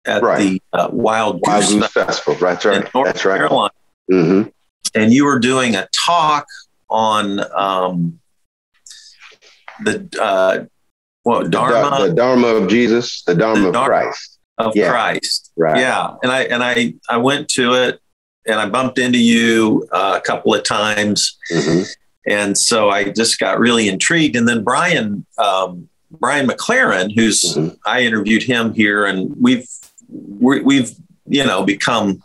[0.05, 0.39] at right.
[0.39, 2.35] the uh, Wild, Wild Goose, Goose Festival.
[2.35, 2.89] That's right.
[2.93, 3.39] That's right.
[3.39, 3.73] Carolina.
[4.11, 4.49] Mm-hmm.
[4.95, 6.47] And you were doing a talk
[6.91, 8.21] on um,
[9.85, 10.65] the uh,
[11.23, 14.91] what Dharma, the, the, Dharma of Jesus, the Dharma, the Dharma of Christ, of yeah.
[14.91, 15.53] Christ.
[15.57, 15.79] Right.
[15.79, 18.01] Yeah, and I and I I went to it,
[18.47, 21.39] and I bumped into you uh, a couple of times.
[21.51, 21.83] Mm-hmm.
[22.25, 24.37] And so I just got really intrigued.
[24.37, 27.75] And then Brian um, Brian McLaren, who's mm-hmm.
[27.85, 29.67] I interviewed him here, and we've
[30.09, 30.91] we, have
[31.27, 32.23] you know become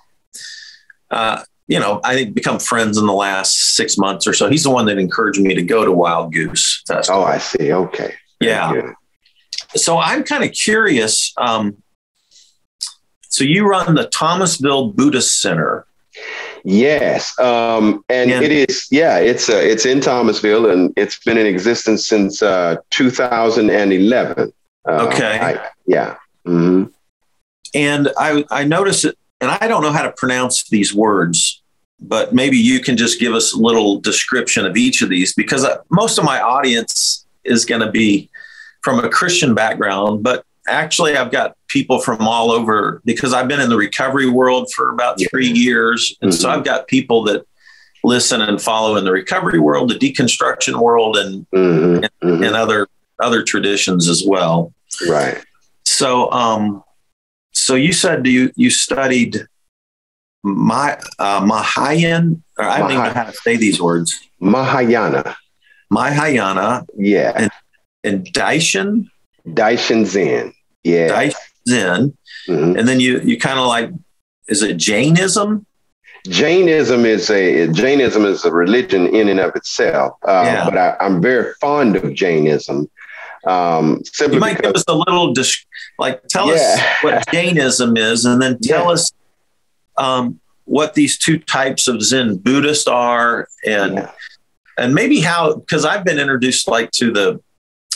[1.11, 4.49] uh, you know I think become friends in the last six months or so.
[4.49, 7.21] He's the one that encouraged me to go to Wild Goose Festival.
[7.21, 7.71] Oh, I see.
[7.71, 8.13] Okay.
[8.39, 8.91] Yeah.
[9.75, 11.33] So I'm kind of curious.
[11.37, 11.81] Um,
[13.29, 15.85] so you run the Thomasville Buddhist Center.
[16.63, 18.41] Yes, um, and yeah.
[18.41, 18.87] it is.
[18.91, 24.53] Yeah, it's uh, it's in Thomasville, and it's been in existence since uh, 2011.
[24.87, 25.39] Uh, okay.
[25.39, 26.15] I, yeah.
[26.45, 26.85] Mm-hmm.
[27.73, 31.61] and I, I noticed it, and I don't know how to pronounce these words,
[31.99, 35.65] but maybe you can just give us a little description of each of these because
[35.65, 38.29] uh, most of my audience is going to be
[38.81, 43.59] from a Christian background, but actually I've got people from all over because I've been
[43.59, 46.15] in the recovery world for about three years.
[46.21, 46.39] And mm-hmm.
[46.39, 47.45] so I've got people that
[48.03, 52.03] listen and follow in the recovery world, the deconstruction world, and, mm-hmm.
[52.03, 52.43] and, mm-hmm.
[52.43, 52.87] and, other
[53.19, 54.73] other traditions as well.
[55.09, 55.43] Right.
[55.83, 56.83] So, um,
[57.53, 59.47] so you said you you studied
[60.43, 64.19] my uh, Mahayan, or I don't even know how to say these words.
[64.39, 65.35] Mahayana.
[65.89, 66.85] Mahayana.
[66.95, 67.33] Yeah.
[67.35, 67.51] And,
[68.03, 69.07] and Daishin.
[69.47, 70.53] Daishin Zen.
[70.87, 71.29] Yeah.
[71.67, 72.17] Zen.
[72.47, 72.79] Mm-hmm.
[72.79, 73.91] And then you you kind of like,
[74.47, 75.65] is it Jainism?
[76.27, 80.13] Jainism is a Jainism is a religion in and of itself.
[80.27, 80.65] Uh, yeah.
[80.65, 82.89] But I, am very fond of Jainism.
[83.45, 85.65] Um, you might because, give us a little, dis-
[85.99, 86.55] like, tell yeah.
[86.55, 88.91] us what Jainism is, and then tell yeah.
[88.91, 89.11] us
[89.95, 94.09] um, what these two types of Zen Buddhist are, and
[94.77, 97.41] and maybe how because I've been introduced like to the,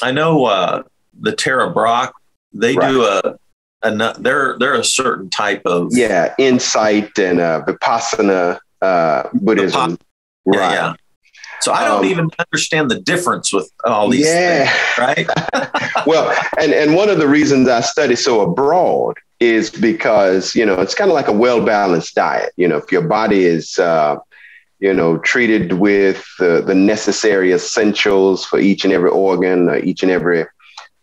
[0.01, 0.84] I know uh,
[1.19, 2.13] the Tara Brach.
[2.53, 2.91] They right.
[2.91, 3.37] do a
[3.83, 9.97] and they're they're a certain type of yeah insight and uh, vipassana uh, Buddhism.
[9.97, 9.99] Vipassana.
[10.45, 10.73] right.
[10.73, 10.93] Yeah,
[11.61, 14.69] So I don't um, even understand the difference with all these yeah.
[14.69, 15.71] things, right?
[16.05, 20.79] well, and and one of the reasons I study so abroad is because you know
[20.79, 22.53] it's kind of like a well balanced diet.
[22.57, 24.17] You know, if your body is uh,
[24.79, 30.03] you know treated with uh, the necessary essentials for each and every organ, uh, each
[30.03, 30.45] and every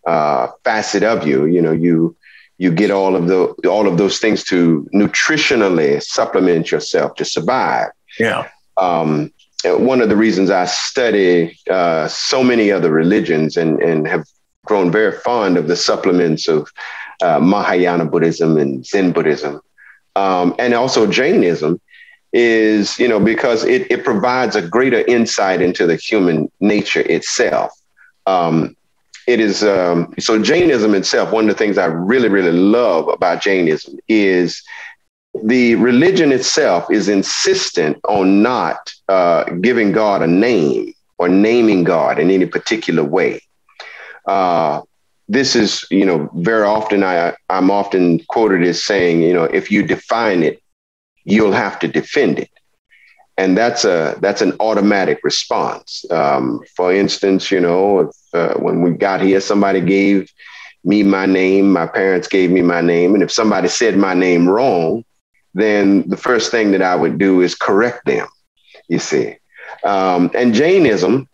[0.09, 2.15] uh, facet of you, you know, you
[2.57, 7.89] you get all of the all of those things to nutritionally supplement yourself to survive.
[8.17, 8.49] Yeah.
[8.77, 9.31] Um,
[9.63, 14.25] one of the reasons I study uh, so many other religions and and have
[14.65, 16.69] grown very fond of the supplements of
[17.21, 19.61] uh, Mahayana Buddhism and Zen Buddhism,
[20.15, 21.79] um, and also Jainism,
[22.33, 27.71] is you know because it it provides a greater insight into the human nature itself.
[28.25, 28.75] Um,
[29.29, 31.31] it is um, so Jainism itself.
[31.31, 34.63] One of the things I really, really love about Jainism is
[35.43, 42.17] the religion itself is insistent on not uh, giving God a name or naming God
[42.17, 43.39] in any particular way.
[44.25, 44.81] Uh,
[45.27, 49.69] this is, you know, very often I, I'm often quoted as saying, you know, if
[49.69, 50.59] you define it,
[51.23, 52.49] you'll have to defend it
[53.39, 56.03] and that's a that's an automatic response.
[56.11, 60.29] Um, for instance, you know, if, uh, when we got here, somebody gave
[60.83, 64.47] me my name, my parents gave me my name, and if somebody said my name
[64.47, 65.05] wrong,
[65.53, 68.27] then the first thing that I would do is correct them.
[68.89, 69.37] You see,
[69.85, 71.29] um, and Jainism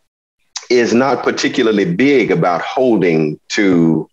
[0.70, 4.08] is not particularly big about holding to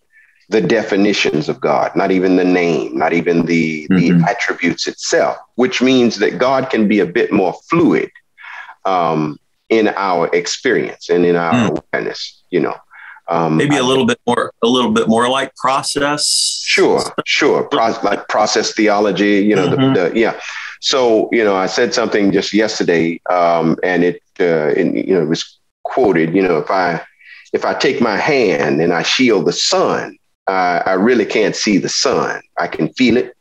[0.53, 4.19] the definitions of God, not even the name, not even the, mm-hmm.
[4.21, 8.11] the attributes itself, which means that God can be a bit more fluid
[8.85, 9.39] um,
[9.69, 11.83] in our experience and in our mm.
[11.91, 12.75] awareness, you know.
[13.29, 16.61] Um, Maybe a little bit more, a little bit more like process.
[16.63, 17.63] Sure, sure.
[17.63, 19.93] Pro- like process theology, you know, mm-hmm.
[19.95, 20.39] the, the, yeah.
[20.81, 25.29] So, you know, I said something just yesterday um, and it, uh, you know, it
[25.29, 27.01] was quoted, you know, if I,
[27.53, 31.77] if I take my hand and I shield the sun, I, I really can't see
[31.77, 32.41] the sun.
[32.59, 33.35] I can feel it.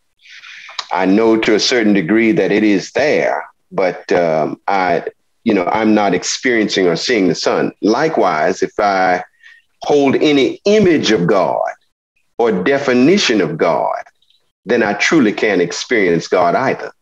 [0.92, 5.04] I know to a certain degree that it is there, but um, I,
[5.44, 7.72] you know, I'm not experiencing or seeing the sun.
[7.80, 9.24] Likewise, if I
[9.82, 11.70] hold any image of God
[12.38, 14.02] or definition of God,
[14.64, 16.92] then I truly can't experience God either.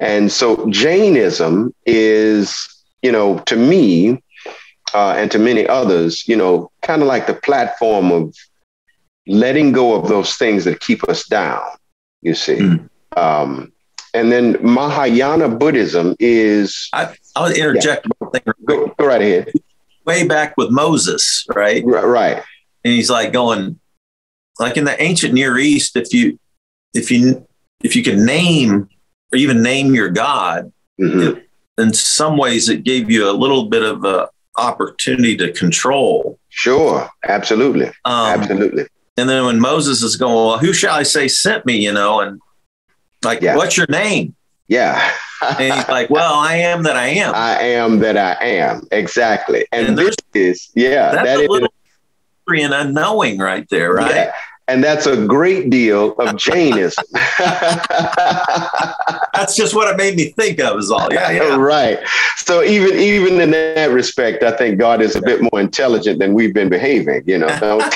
[0.00, 2.68] And so Jainism is,
[3.02, 4.22] you know, to me
[4.94, 8.34] uh, and to many others, you know, kind of like the platform of
[9.26, 11.62] letting go of those things that keep us down,
[12.22, 12.56] you see.
[12.56, 12.88] Mm.
[13.16, 13.72] Um,
[14.14, 16.88] and then Mahayana Buddhism is.
[16.92, 18.06] I, will interject.
[18.32, 18.40] Yeah.
[18.64, 19.52] Go, go, right ahead.
[20.06, 21.84] Way back with Moses, right?
[21.84, 22.42] Right.
[22.84, 23.78] And he's like going,
[24.58, 26.38] like in the ancient Near East, if you,
[26.94, 27.46] if you,
[27.82, 28.88] if you could name
[29.32, 31.20] or even name your God, mm-hmm.
[31.20, 31.48] it,
[31.78, 36.38] in some ways it gave you a little bit of a opportunity to control.
[36.48, 38.86] Sure, absolutely, um, absolutely.
[39.16, 41.76] And then when Moses is going, well, who shall I say sent me?
[41.78, 42.40] You know, and
[43.24, 43.56] like, yeah.
[43.56, 44.34] what's your name?
[44.68, 45.12] Yeah.
[45.42, 47.34] and he's like, well, I am that I am.
[47.34, 48.86] I am that I am.
[48.90, 49.66] Exactly.
[49.72, 51.68] And, and this is, yeah, that's that a is, little
[52.48, 54.14] and unknowing right there, right?
[54.14, 54.32] Yeah.
[54.68, 57.04] And that's a great deal of Jainism.
[57.38, 57.86] that's
[59.54, 61.12] just what it made me think of is all.
[61.12, 61.54] Yeah, yeah.
[61.54, 62.00] Right.
[62.38, 66.34] So even even in that respect, I think God is a bit more intelligent than
[66.34, 67.46] we've been behaving, you know.
[67.60, 67.80] Don't,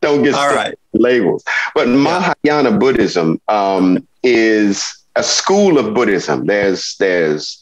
[0.00, 0.78] don't get all right.
[0.92, 1.42] labels.
[1.74, 6.46] But Mahayana Buddhism um, is a school of Buddhism.
[6.46, 7.60] There's there's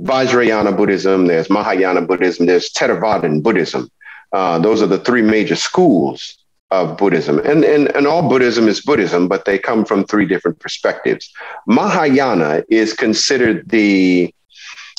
[0.00, 3.90] Vajrayana Buddhism, there's Mahayana Buddhism, there's Theravadan Buddhism.
[4.32, 6.38] Uh, those are the three major schools
[6.70, 7.38] of Buddhism.
[7.38, 11.32] And, and, and all Buddhism is Buddhism, but they come from three different perspectives.
[11.66, 14.34] Mahayana is considered the,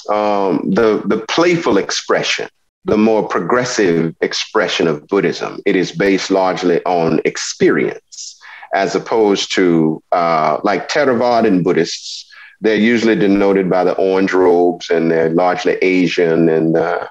[0.09, 2.47] um, the, the playful expression,
[2.85, 5.59] the more progressive expression of Buddhism.
[5.65, 8.39] It is based largely on experience,
[8.73, 12.25] as opposed to uh, like Theravadan Buddhists.
[12.61, 17.07] They're usually denoted by the orange robes and they're largely Asian and uh,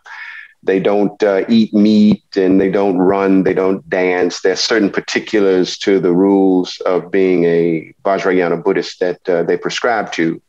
[0.66, 4.40] they don't uh, eat meat and they don't run, they don't dance.
[4.40, 10.12] There's certain particulars to the rules of being a Vajrayana Buddhist that uh, they prescribe
[10.12, 10.40] to.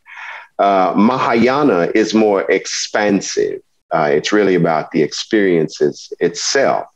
[0.59, 3.61] Uh, Mahayana is more expansive.
[3.91, 6.87] Uh, it's really about the experiences itself.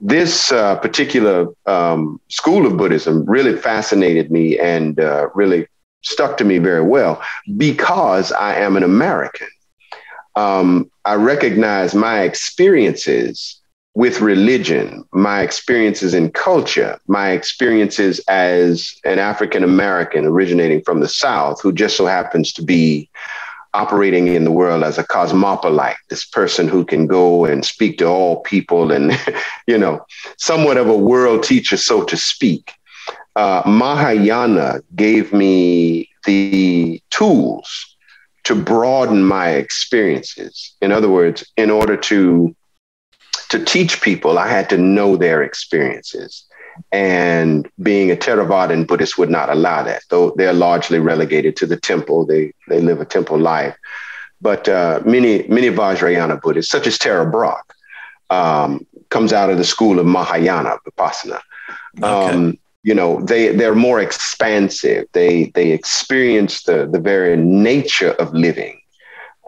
[0.00, 5.68] This uh, particular um, school of Buddhism really fascinated me and uh, really
[6.02, 7.22] stuck to me very well
[7.56, 9.48] because I am an American
[10.36, 13.60] um, I recognize my experiences
[13.94, 21.08] with religion, my experiences in culture, my experiences as an African American originating from the
[21.08, 23.08] South who just so happens to be
[23.72, 28.06] operating in the world as a cosmopolite, this person who can go and speak to
[28.06, 29.18] all people and,
[29.66, 30.04] you know,
[30.36, 32.72] somewhat of a world teacher, so to speak.
[33.34, 37.95] Uh, Mahayana gave me the tools
[38.46, 40.72] to broaden my experiences.
[40.80, 42.54] In other words, in order to
[43.48, 46.44] to teach people, I had to know their experiences.
[46.92, 51.76] And being a Theravadan Buddhist would not allow that, though they're largely relegated to the
[51.76, 52.24] temple.
[52.24, 53.76] They they live a temple life.
[54.40, 57.66] But uh, many many Vajrayana Buddhists, such as Tara Brach,
[58.30, 61.40] um, comes out of the school of Mahayana Vipassana.
[62.00, 62.58] Okay.
[62.88, 65.02] You know they they're more expansive.
[65.12, 68.80] They they experience the the very nature of living.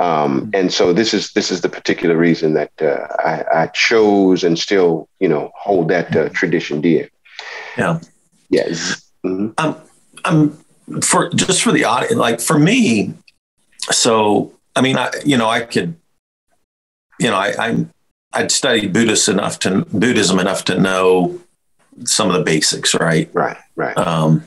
[0.01, 0.51] Um, mm-hmm.
[0.55, 4.57] and so this is this is the particular reason that uh, I, I, chose and
[4.57, 7.09] still you know hold that uh, tradition dear.
[7.77, 7.99] Yeah.
[8.49, 9.03] Yes.
[9.25, 9.51] Mm-hmm.
[9.59, 9.77] um,
[10.25, 10.59] um,
[11.03, 13.15] for just for the audience like for me
[13.91, 15.97] so i mean i you know i could
[17.19, 17.87] you know i, I
[18.35, 21.41] i'd studied buddhist enough to buddhism enough to know
[22.05, 23.31] some of the basics, right?
[23.33, 23.97] Right, right.
[23.97, 24.45] Um,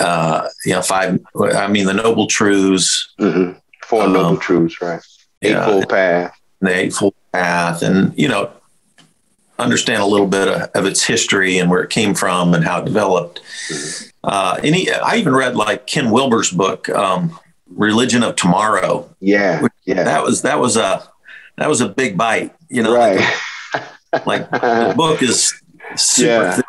[0.00, 3.14] uh, you know, five, I mean, the Noble Truths.
[3.18, 3.58] Mm-hmm.
[3.82, 5.00] Four um, Noble Truths, right?
[5.42, 6.40] Eightfold yeah, Path.
[6.60, 7.82] The Eightfold Path.
[7.82, 8.50] And, you know,
[9.58, 12.80] understand a little bit of, of, its history and where it came from and how
[12.80, 13.40] it developed.
[13.70, 14.08] Mm-hmm.
[14.24, 19.08] Uh, any, I even read like Ken Wilber's book, um, Religion of Tomorrow.
[19.20, 20.04] Yeah, yeah.
[20.04, 21.08] That was, that was a,
[21.56, 23.20] that was a big bite, you know, right.
[24.12, 25.54] like, like the book is
[25.94, 26.64] super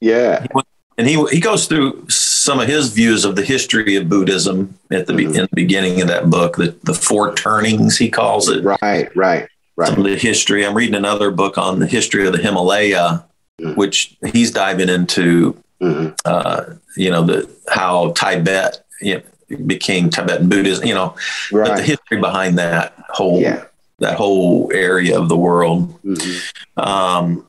[0.00, 0.44] yeah.
[0.44, 0.62] yeah.
[0.98, 5.06] And he, he goes through some of his views of the history of Buddhism at
[5.06, 5.34] the, mm-hmm.
[5.34, 8.62] in the beginning of that book, the, the four turnings, he calls it.
[8.62, 9.88] Right, right, right.
[9.88, 10.66] Some of the history.
[10.66, 13.24] I'm reading another book on the history of the Himalaya,
[13.60, 13.74] mm-hmm.
[13.74, 16.10] which he's diving into, mm-hmm.
[16.24, 16.64] uh,
[16.96, 21.16] you know, the how Tibet you know, became Tibetan Buddhism, you know,
[21.50, 21.68] right.
[21.68, 23.64] but the history behind that whole, yeah.
[23.98, 26.00] that whole area of the world.
[26.02, 26.80] Mm-hmm.
[26.80, 27.48] Um,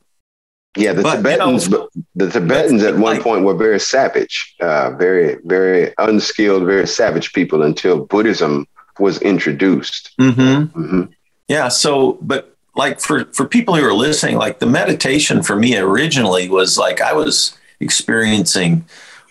[0.76, 4.54] yeah, the but, Tibetans, you know, the Tibetans at one like, point were very savage,
[4.60, 8.66] uh, very, very unskilled, very savage people until Buddhism
[8.98, 10.10] was introduced.
[10.18, 10.80] Mm-hmm.
[10.80, 11.02] Mm-hmm.
[11.48, 11.68] Yeah.
[11.68, 16.48] So, but like for for people who are listening, like the meditation for me originally
[16.48, 18.84] was like I was experiencing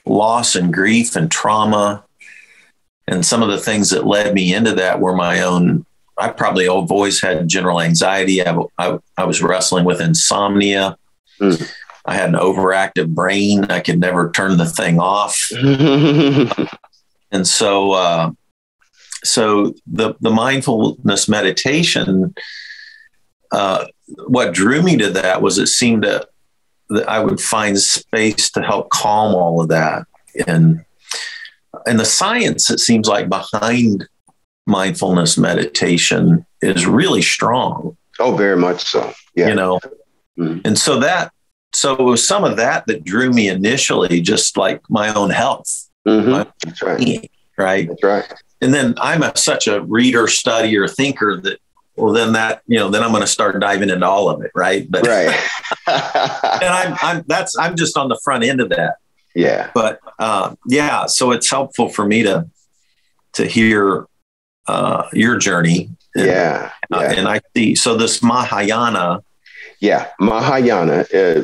[0.05, 2.05] loss and grief and trauma,
[3.07, 5.85] and some of the things that led me into that were my own.
[6.15, 8.45] I probably always had general anxiety.
[8.45, 10.95] I, I, I was wrestling with insomnia.
[11.43, 11.73] Mm.
[12.05, 13.65] I had an overactive brain.
[13.65, 15.49] I could never turn the thing off.
[17.31, 18.31] and so, uh,
[19.23, 22.35] so the, the mindfulness meditation,
[23.51, 23.85] uh,
[24.27, 26.27] what drew me to that was it seemed to,
[26.89, 30.05] that I would find space to help calm all of that.
[30.45, 30.83] And,
[31.87, 34.07] and the science, it seems like behind
[34.65, 37.95] mindfulness meditation is really strong.
[38.19, 39.13] Oh, very much so.
[39.35, 39.49] Yeah.
[39.49, 39.79] You know,
[40.37, 40.59] Mm-hmm.
[40.65, 41.31] And so that,
[41.73, 45.89] so it was some of that that drew me initially, just like my own health.
[46.07, 46.29] Mm-hmm.
[46.29, 46.97] My That's right.
[46.97, 47.87] Being, right.
[47.87, 48.33] That's right.
[48.61, 51.59] And then I'm a, such a reader, studier, thinker that,
[51.95, 54.51] well, then that, you know, then I'm going to start diving into all of it.
[54.55, 54.89] Right.
[54.89, 55.27] But, right.
[55.87, 58.95] and I'm, I'm, that's, I'm just on the front end of that.
[59.35, 59.69] Yeah.
[59.73, 61.07] But, uh, yeah.
[61.07, 62.49] So it's helpful for me to,
[63.33, 64.07] to hear,
[64.67, 65.89] uh, your journey.
[66.15, 66.71] And, yeah.
[66.91, 69.23] Uh, and I see, so this Mahayana,
[69.83, 71.41] Yeah, Mahayana uh,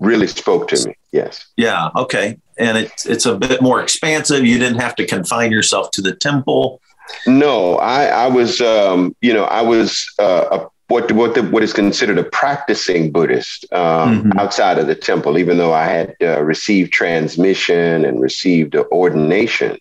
[0.00, 0.96] really spoke to me.
[1.12, 1.46] Yes.
[1.56, 1.90] Yeah.
[1.94, 2.36] Okay.
[2.58, 4.44] And it's it's a bit more expansive.
[4.44, 6.80] You didn't have to confine yourself to the temple.
[7.24, 11.62] No, I, I was, um, you know, I was uh, a, what what the, what
[11.62, 14.38] is considered a practicing Buddhist um, mm-hmm.
[14.40, 15.38] outside of the temple.
[15.38, 19.78] Even though I had uh, received transmission and received ordination,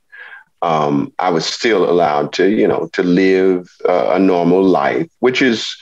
[0.62, 5.42] um, I was still allowed to, you know, to live uh, a normal life, which
[5.42, 5.76] is,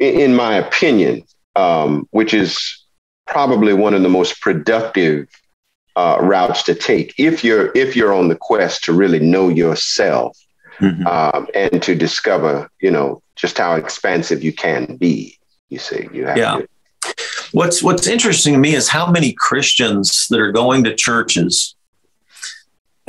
[0.00, 1.22] in my opinion,
[1.56, 2.84] um, which is
[3.26, 5.28] probably one of the most productive
[5.96, 10.36] uh, routes to take if you're if you're on the quest to really know yourself
[10.80, 11.06] mm-hmm.
[11.06, 15.38] um, and to discover, you know, just how expansive you can be.
[15.68, 16.58] You see, you have yeah.
[16.58, 16.68] to.
[17.52, 21.74] What's What's interesting to me is how many Christians that are going to churches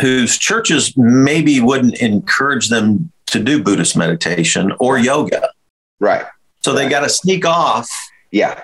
[0.01, 5.49] whose churches maybe wouldn't encourage them to do Buddhist meditation or yoga.
[5.99, 6.25] Right.
[6.61, 7.89] So they got to sneak off.
[8.31, 8.61] Yeah.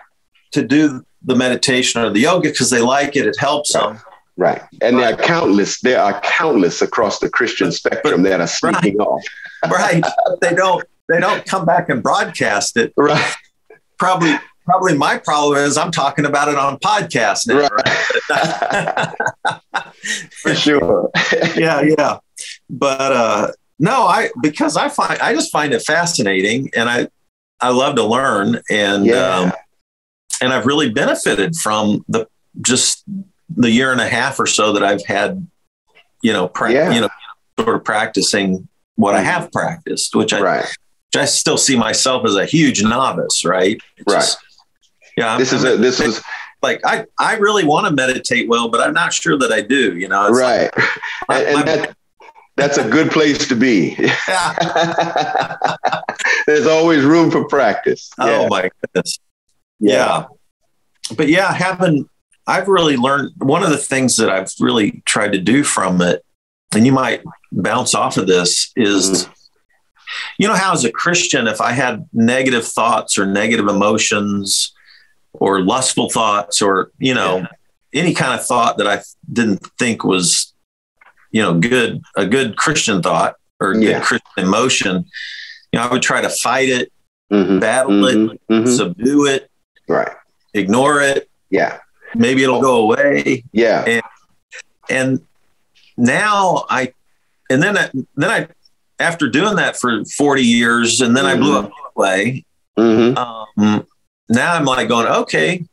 [0.54, 3.26] To do the meditation or the yoga because they like it.
[3.26, 3.94] It helps right.
[3.94, 4.00] them.
[4.38, 4.62] Right.
[4.82, 9.08] And there are countless, there are countless across the Christian spectrum that are sneaking right.
[9.08, 9.24] off.
[9.72, 10.04] right.
[10.42, 12.94] They don't they don't come back and broadcast it.
[12.96, 13.36] Right.
[13.98, 14.36] Probably
[14.66, 17.68] probably my problem is I'm talking about it on podcast now.
[17.68, 19.14] Right.
[20.42, 21.10] For sure.
[21.56, 22.20] yeah, yeah.
[22.70, 27.08] But uh no, I because I find I just find it fascinating and I
[27.60, 29.36] I love to learn and yeah.
[29.36, 29.52] um
[30.42, 32.28] and I've really benefited from the
[32.62, 33.04] just
[33.50, 35.48] the year and a half or so that I've had,
[36.22, 36.92] you know, pra- yeah.
[36.92, 37.10] you know,
[37.60, 40.66] sort of practicing what I have practiced, which I, right.
[40.66, 43.80] which I still see myself as a huge novice, right?
[43.98, 44.20] It's right.
[44.20, 44.38] Just,
[45.16, 45.38] yeah.
[45.38, 46.22] This I'm, is a, this is
[46.62, 49.98] like, I, I really want to meditate well, but I'm not sure that I do,
[49.98, 50.30] you know?
[50.30, 50.70] right.
[51.30, 51.98] Like, and, and that,
[52.58, 53.96] that's a good place to be.
[56.48, 58.10] There's always room for practice.
[58.20, 58.48] Oh yeah.
[58.50, 59.20] my goodness.
[59.80, 59.94] Yeah.
[59.94, 60.26] yeah.
[61.16, 62.10] But yeah, having
[62.48, 66.26] I've really learned one of the things that I've really tried to do from it,
[66.74, 69.32] and you might bounce off of this, is mm-hmm.
[70.38, 74.74] you know how as a Christian, if I had negative thoughts or negative emotions
[75.40, 77.48] or lustful thoughts or, you know, yeah.
[77.94, 79.02] any kind of thought that I
[79.32, 80.54] didn't think was,
[81.32, 83.94] you know, good, a good Christian thought or yeah.
[83.94, 85.06] good Christian emotion,
[85.72, 86.92] you know, I would try to fight it,
[87.32, 87.60] mm-hmm.
[87.60, 88.32] battle mm-hmm.
[88.32, 88.70] it, mm-hmm.
[88.70, 89.50] subdue it,
[89.88, 90.12] right,
[90.54, 91.30] ignore it.
[91.50, 91.80] Yeah
[92.16, 93.44] maybe it'll go away.
[93.52, 93.84] Yeah.
[93.86, 94.04] And,
[94.90, 95.22] and
[95.98, 96.94] now I,
[97.50, 98.48] and then I, then I,
[99.00, 101.36] after doing that for 40 years and then mm-hmm.
[101.36, 102.46] I blew up away.
[102.78, 103.18] Mm-hmm.
[103.18, 103.88] Um,
[104.30, 105.64] now I'm like going, okay,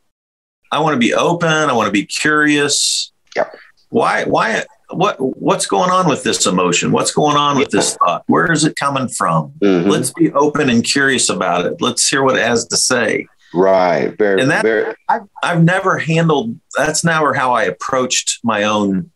[0.71, 1.49] I want to be open.
[1.49, 3.11] I want to be curious.
[3.35, 3.55] Yep.
[3.89, 6.91] Why, why, what, what's going on with this emotion?
[6.91, 8.23] What's going on with this thought?
[8.27, 9.53] Where is it coming from?
[9.59, 9.89] Mm-hmm.
[9.89, 11.81] Let's be open and curious about it.
[11.81, 13.27] Let's hear what it has to say.
[13.53, 14.15] Right.
[14.17, 14.93] Very, and that, very...
[15.07, 19.11] I've, I've never handled, that's never how I approached my own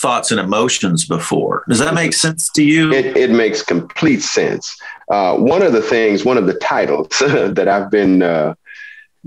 [0.00, 1.64] thoughts and emotions before.
[1.68, 2.92] Does that make sense to you?
[2.92, 4.76] It, it makes complete sense.
[5.10, 8.54] Uh, one of the things, one of the titles that I've been uh,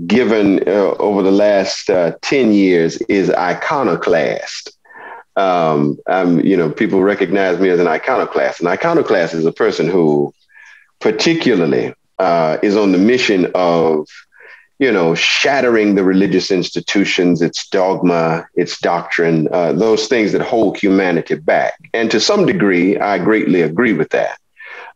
[0.06, 4.76] given uh, over the last uh, 10 years is iconoclast.
[5.36, 8.60] Um, I'm, you know, people recognize me as an iconoclast.
[8.60, 10.34] An iconoclast is a person who
[11.00, 14.06] particularly uh, is on the mission of,
[14.78, 20.76] you know, shattering the religious institutions, its dogma, its doctrine, uh, those things that hold
[20.76, 21.74] humanity back.
[21.94, 24.38] And to some degree, I greatly agree with that.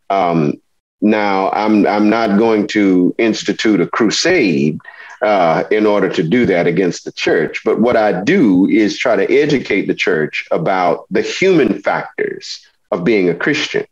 [0.09, 0.61] Um,
[1.01, 4.79] now, I'm I'm not going to institute a crusade
[5.21, 7.61] uh, in order to do that against the church.
[7.63, 13.03] But what I do is try to educate the church about the human factors of
[13.03, 13.85] being a Christian.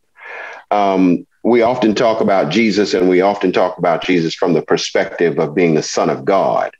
[0.71, 5.39] Um, we often talk about Jesus and we often talk about Jesus from the perspective
[5.39, 6.71] of being the Son of God.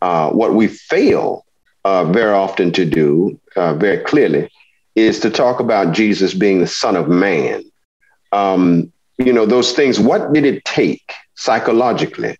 [0.00, 1.44] Uh, what we fail
[1.84, 4.50] uh, very often to do, uh, very clearly,
[4.94, 7.64] is to talk about Jesus being the Son of Man.
[8.32, 12.38] Um, you know, those things, what did it take psychologically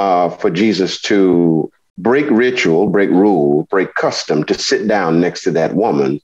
[0.00, 5.50] uh, for Jesus to break ritual, break rule, break custom, to sit down next to
[5.50, 6.20] that woman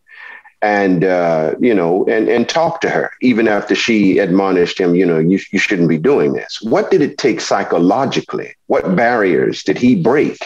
[0.62, 5.04] and uh, you know and and talk to her even after she admonished him you
[5.04, 6.58] know you, you shouldn't be doing this.
[6.62, 8.54] What did it take psychologically?
[8.66, 10.38] What barriers did he break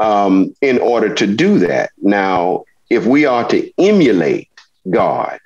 [0.00, 1.90] um, in order to do that?
[1.98, 4.48] Now if we are to emulate
[4.90, 5.38] god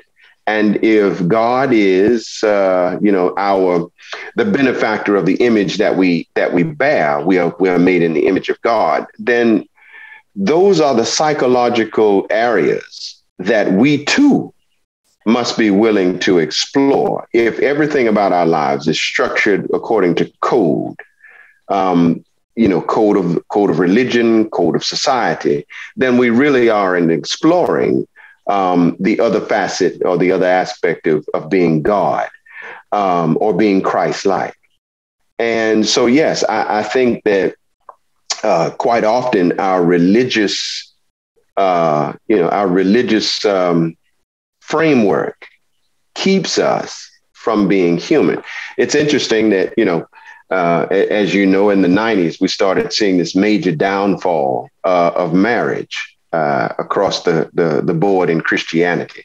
[0.47, 3.91] and if god is uh, you know our
[4.37, 8.03] the benefactor of the image that we that we bear we are we are made
[8.03, 9.67] in the image of god then
[10.35, 14.53] those are the psychological areas that we too
[15.27, 17.27] must be willing to explore.
[17.33, 20.97] If everything about our lives is structured according to code,
[21.69, 22.25] um,
[22.55, 25.67] you know, code of code of religion, code of society,
[25.97, 28.07] then we really are in exploring
[28.47, 32.29] um, the other facet or the other aspect of, of being God
[32.93, 34.57] um, or being Christ-like.
[35.39, 37.57] And so, yes, I, I think that
[38.43, 40.95] uh, quite often our religious,
[41.57, 43.97] uh, you know, our religious um,
[44.61, 45.47] framework
[46.15, 48.43] keeps us from being human.
[48.79, 50.07] It's interesting that you know
[50.51, 55.35] uh, as you know, in the 90s, we started seeing this major downfall uh, of
[55.35, 59.25] marriage uh, across the, the, the, board in Christianity.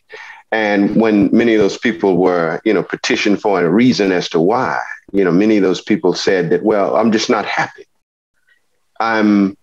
[0.51, 4.39] And when many of those people were, you know, petitioned for a reason as to
[4.39, 4.79] why,
[5.11, 7.85] you know, many of those people said that, well, I'm just not happy.
[9.01, 9.57] I'm,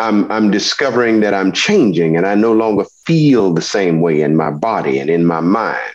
[0.00, 4.36] I'm, I'm discovering that I'm changing and I no longer feel the same way in
[4.36, 5.94] my body and in my mind.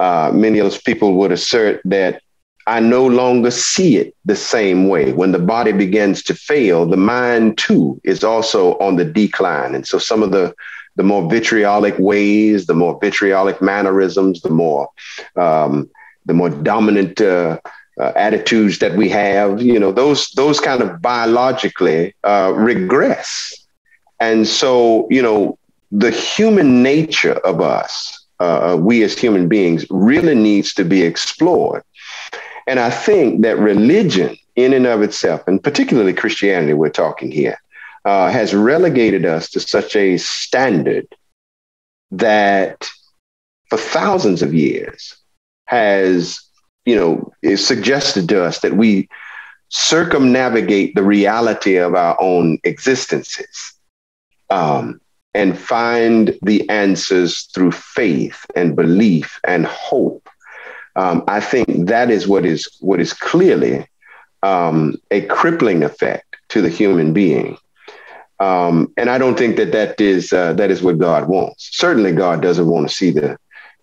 [0.00, 2.20] Uh, many of those people would assert that
[2.66, 5.12] I no longer see it the same way.
[5.12, 9.74] When the body begins to fail, the mind too is also on the decline.
[9.74, 10.54] And so some of the
[10.96, 14.88] the more vitriolic ways, the more vitriolic mannerisms, the more
[15.36, 15.88] um,
[16.24, 17.60] the more dominant uh,
[18.00, 23.54] uh, attitudes that we have, you know, those those kind of biologically uh, regress.
[24.18, 25.58] And so, you know,
[25.92, 31.82] the human nature of us, uh, we as human beings, really needs to be explored
[32.66, 37.58] and I think that religion, in and of itself, and particularly Christianity, we're talking here,
[38.04, 41.06] uh, has relegated us to such a standard
[42.10, 42.88] that
[43.68, 45.16] for thousands of years
[45.66, 46.40] has,
[46.84, 49.08] you know, suggested to us that we
[49.68, 53.74] circumnavigate the reality of our own existences
[54.50, 55.00] um,
[55.34, 60.25] and find the answers through faith and belief and hope
[60.96, 63.86] um, I think that is what is what is clearly
[64.42, 67.58] um, a crippling effect to the human being.
[68.40, 71.68] Um, and I don't think that that is uh, that is what God wants.
[71.76, 73.38] Certainly, God doesn't want to see the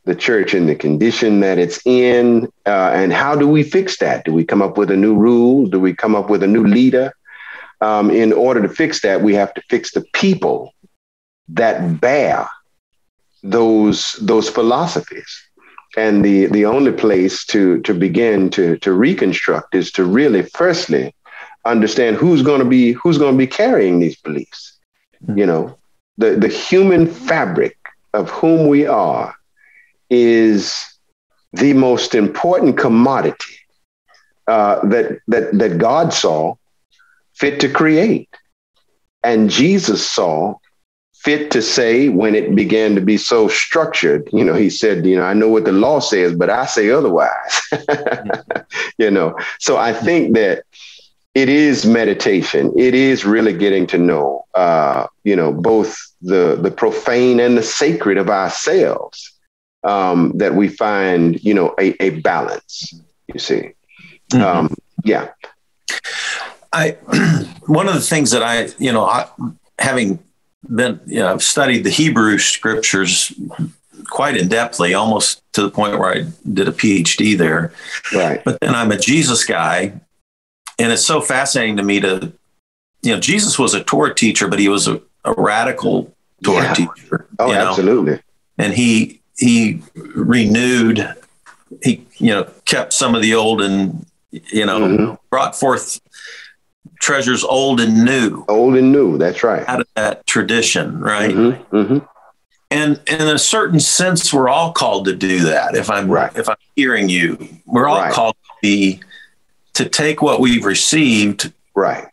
[0.06, 2.46] the church in the condition that it's in.
[2.66, 4.26] Uh, and how do we fix that?
[4.26, 5.68] Do we come up with a new rule?
[5.68, 7.14] Do we come up with a new leader?
[7.80, 10.74] Um, in order to fix that, we have to fix the people
[11.50, 12.48] that bear
[13.44, 15.44] those those philosophies
[15.96, 21.14] and the the only place to to begin to to reconstruct is to really firstly
[21.66, 24.78] understand who's going to be who's going to be carrying these beliefs
[25.24, 25.38] mm-hmm.
[25.38, 25.78] you know
[26.18, 27.78] the the human fabric
[28.14, 29.36] of whom we are
[30.10, 30.94] is
[31.54, 33.56] the most important commodity
[34.48, 36.56] uh, that that that God saw
[37.34, 38.30] fit to create,
[39.24, 40.56] and Jesus saw
[41.24, 44.30] fit to say when it began to be so structured.
[44.34, 46.90] You know, he said, you know, I know what the law says, but I say
[46.90, 47.62] otherwise.
[48.98, 50.64] you know, so I think that
[51.34, 52.74] it is meditation.
[52.78, 57.64] It is really getting to know, uh, you know, both the the profane and the
[57.64, 59.30] sacred of ourselves.
[59.86, 62.94] Um, that we find, you know, a, a balance.
[63.28, 63.72] You see,
[64.32, 64.42] mm-hmm.
[64.42, 65.32] um, yeah.
[66.72, 66.92] I
[67.66, 69.28] one of the things that I, you know, I,
[69.80, 70.20] having
[70.68, 73.34] been, you know, I've studied the Hebrew scriptures
[74.06, 77.74] quite in depthly, almost to the point where I did a PhD there.
[78.14, 78.44] Right.
[78.44, 79.94] But then I'm a Jesus guy,
[80.80, 82.32] and it's so fascinating to me to,
[83.02, 86.74] you know, Jesus was a Torah teacher, but he was a, a radical Torah yeah.
[86.74, 87.28] teacher.
[87.40, 87.70] Oh, you know?
[87.70, 88.20] absolutely.
[88.58, 91.16] And he he renewed,
[91.82, 95.16] he you know kept some of the old and you know mm-hmm.
[95.30, 96.00] brought forth
[97.04, 98.46] treasures old and new.
[98.48, 99.18] Old and new.
[99.18, 99.68] That's right.
[99.68, 101.32] Out of that tradition, right?
[101.32, 101.98] Mm-hmm, mm-hmm.
[102.72, 105.76] And in a certain sense, we're all called to do that.
[105.76, 106.36] If I'm right.
[106.36, 108.14] if I'm hearing you, we're all right.
[108.14, 109.02] called to be
[109.74, 112.08] to take what we've received, right?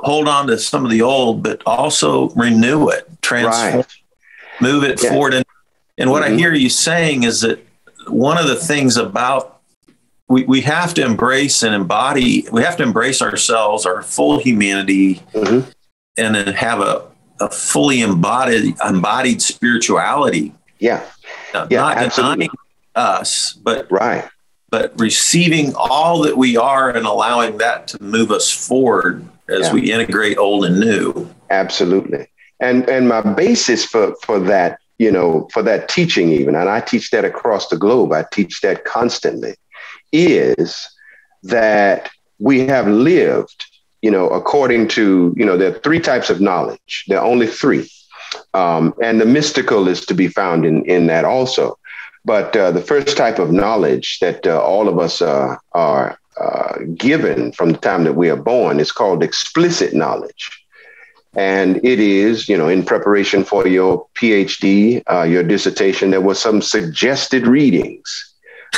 [0.00, 3.86] Hold on to some of the old, but also renew it, transform, right.
[4.60, 5.10] move it yeah.
[5.10, 5.34] forward.
[5.34, 5.44] And
[5.98, 6.34] and what mm-hmm.
[6.34, 7.64] I hear you saying is that
[8.08, 9.57] one of the things about
[10.28, 15.16] we, we have to embrace and embody, we have to embrace ourselves, our full humanity,
[15.32, 15.68] mm-hmm.
[16.16, 17.06] and then have a,
[17.40, 20.54] a fully embodied, embodied spirituality.
[20.78, 21.04] Yeah.
[21.54, 22.34] Uh, yeah not absolutely.
[22.34, 22.50] denying
[22.94, 24.28] us, but right.
[24.70, 29.72] But receiving all that we are and allowing that to move us forward as yeah.
[29.72, 31.28] we integrate old and new.
[31.48, 32.28] Absolutely.
[32.60, 36.80] And and my basis for for that, you know, for that teaching even, and I
[36.80, 38.12] teach that across the globe.
[38.12, 39.54] I teach that constantly
[40.12, 40.88] is
[41.44, 43.66] that we have lived,
[44.02, 47.04] you know, according to, you know, there are three types of knowledge.
[47.08, 47.90] There are only three.
[48.54, 51.78] Um, and the mystical is to be found in, in that also.
[52.24, 56.78] But uh, the first type of knowledge that uh, all of us uh, are uh,
[56.94, 60.50] given from the time that we are born is called explicit knowledge.
[61.34, 66.34] And it is, you know, in preparation for your PhD, uh, your dissertation, there were
[66.34, 68.27] some suggested readings.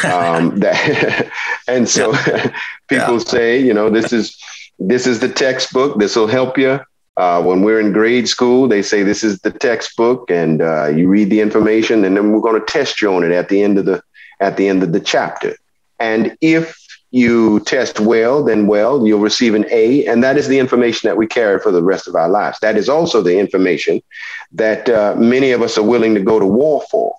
[0.05, 1.31] Um, that,
[1.69, 2.53] and so yeah.
[2.89, 3.19] people yeah.
[3.19, 4.37] say, you know, this is
[4.79, 5.99] this is the textbook.
[5.99, 6.81] This will help you.
[7.17, 11.09] Uh, when we're in grade school, they say this is the textbook, and uh, you
[11.09, 13.79] read the information, and then we're going to test you on it at the end
[13.79, 14.03] of the
[14.41, 15.55] at the end of the chapter.
[15.99, 16.81] And if
[17.11, 20.07] you test well, then well, you'll receive an A.
[20.07, 22.59] And that is the information that we carry for the rest of our lives.
[22.61, 24.01] That is also the information
[24.53, 27.15] that uh, many of us are willing to go to war for,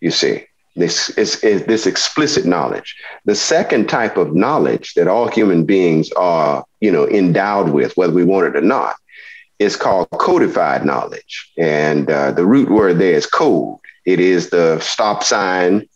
[0.00, 0.46] you see.
[0.78, 2.96] This is, is this explicit knowledge.
[3.24, 8.12] The second type of knowledge that all human beings are, you know, endowed with, whether
[8.12, 8.96] we want it or not,
[9.58, 11.52] is called codified knowledge.
[11.58, 13.78] And uh, the root word there is code.
[14.06, 15.88] It is the stop sign,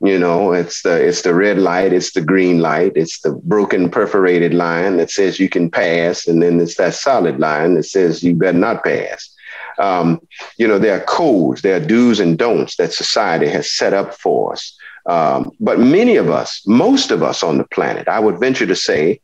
[0.00, 3.90] you know, it's the it's the red light, it's the green light, it's the broken
[3.90, 8.22] perforated line that says you can pass, and then it's that solid line that says
[8.22, 9.34] you better not pass.
[9.78, 10.20] Um,
[10.56, 14.14] you know, there are codes, there are do's and don'ts that society has set up
[14.14, 14.76] for us.
[15.06, 18.76] Um, but many of us, most of us on the planet, I would venture to
[18.76, 19.20] say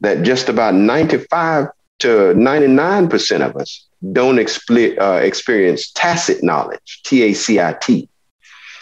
[0.00, 1.68] that just about 95
[2.00, 8.08] to 99% of us don't expli- uh, experience tacit knowledge, T A C I T.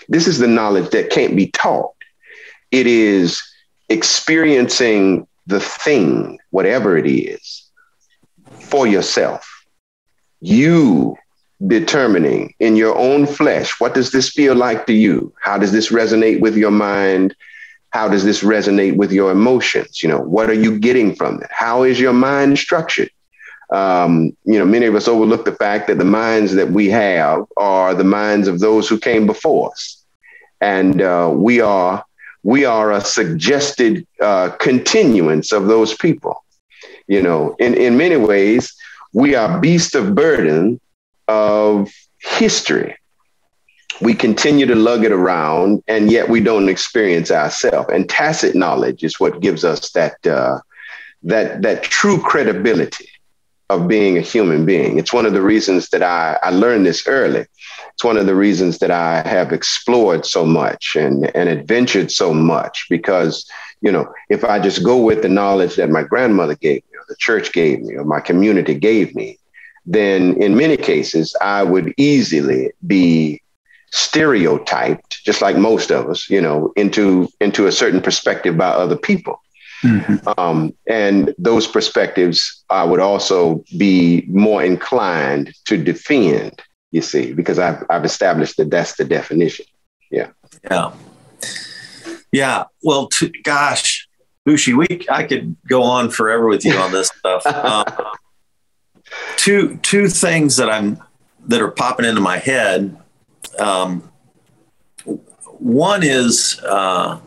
[0.08, 1.94] This is the knowledge that can't be taught.
[2.70, 3.42] It is
[3.88, 7.68] experiencing the thing, whatever it is,
[8.60, 9.48] for yourself.
[10.43, 11.16] You
[11.66, 15.32] determining in your own flesh what does this feel like to you?
[15.40, 17.34] How does this resonate with your mind?
[17.90, 20.03] How does this resonate with your emotions?
[20.03, 21.49] You know, what are you getting from it?
[21.51, 23.11] How is your mind structured?
[23.72, 27.45] Um, you know, many of us overlook the fact that the minds that we have
[27.57, 30.03] are the minds of those who came before us
[30.62, 32.05] and uh, we are
[32.45, 36.43] we are a suggested uh, continuance of those people.
[37.09, 38.74] You know, in in many ways,
[39.12, 40.80] we are beasts of burden
[41.28, 42.96] of history.
[44.00, 47.90] We continue to lug it around, and yet we don't experience ourselves.
[47.92, 50.58] And tacit knowledge is what gives us that uh,
[51.22, 53.08] that that true credibility
[53.70, 54.98] of being a human being.
[54.98, 57.46] It's one of the reasons that I, I learned this early
[57.94, 62.32] it's one of the reasons that I have explored so much and, and adventured so
[62.32, 63.48] much because,
[63.80, 67.07] you know, if I just go with the knowledge that my grandmother gave me or
[67.09, 69.38] the church gave me or my community gave me,
[69.84, 73.42] then in many cases, I would easily be
[73.90, 78.96] stereotyped, just like most of us, you know, into, into a certain perspective by other
[78.96, 79.40] people.
[79.82, 80.28] Mm-hmm.
[80.38, 87.59] Um, and those perspectives, I would also be more inclined to defend you see, because
[87.59, 89.64] I've, I've established that that's the definition.
[90.11, 90.28] Yeah.
[90.70, 90.92] Yeah.
[92.30, 92.64] Yeah.
[92.82, 94.09] Well, t- gosh,
[94.45, 97.43] Bushi, we, I could go on forever with you on this stuff.
[97.47, 97.84] Um,
[99.36, 101.03] two, two things that I'm,
[101.49, 102.97] that are popping into my head.
[103.59, 104.11] Um,
[105.59, 107.20] one is, uh,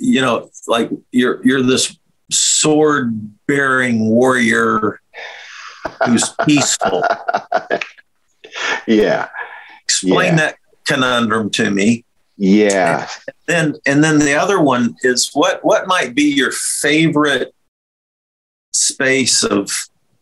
[0.00, 1.96] you know, like you're, you're this
[2.30, 5.00] sword bearing warrior
[6.06, 7.02] who's peaceful.
[8.86, 9.28] yeah.
[9.84, 10.36] Explain yeah.
[10.36, 12.04] that conundrum to me.
[12.36, 13.08] Yeah.
[13.26, 17.54] And then and then the other one is what what might be your favorite
[18.72, 19.70] space of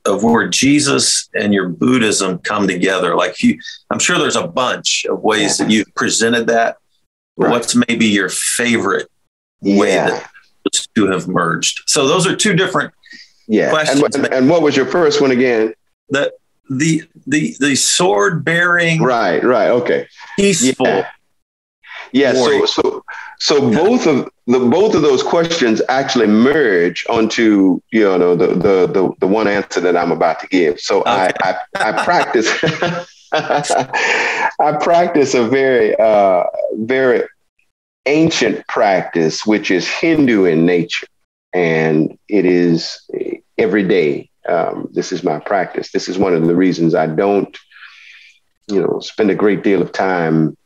[0.06, 3.14] of where Jesus and your Buddhism come together?
[3.14, 3.58] Like you
[3.90, 6.76] I'm sure there's a bunch of ways that you've presented that.
[7.36, 7.50] Right.
[7.50, 9.08] What's maybe your favorite
[9.62, 10.11] way yeah.
[10.11, 10.30] that
[10.64, 11.82] those two have merged?
[11.86, 12.92] So those are two different
[13.50, 13.74] yeah.
[13.76, 15.74] And, and, and, what was your first one again?
[16.11, 16.32] The
[16.68, 19.02] the the the sword bearing.
[19.02, 19.42] Right.
[19.42, 19.70] Right.
[19.70, 20.06] Okay.
[20.36, 20.86] Peaceful.
[20.86, 21.08] Yeah.
[22.12, 23.04] Yeah so so
[23.38, 28.86] so both of the both of those questions actually merge onto you know the the
[28.86, 30.80] the, the one answer that I'm about to give.
[30.80, 31.30] So okay.
[31.42, 32.48] I, I I practice.
[33.32, 36.44] I practice a very uh,
[36.78, 37.22] very
[38.06, 41.06] ancient practice, which is Hindu in nature
[41.52, 43.08] and it is
[43.58, 44.30] every day.
[44.48, 45.92] Um, this is my practice.
[45.92, 47.56] This is one of the reasons I don't,
[48.68, 50.56] you know, spend a great deal of time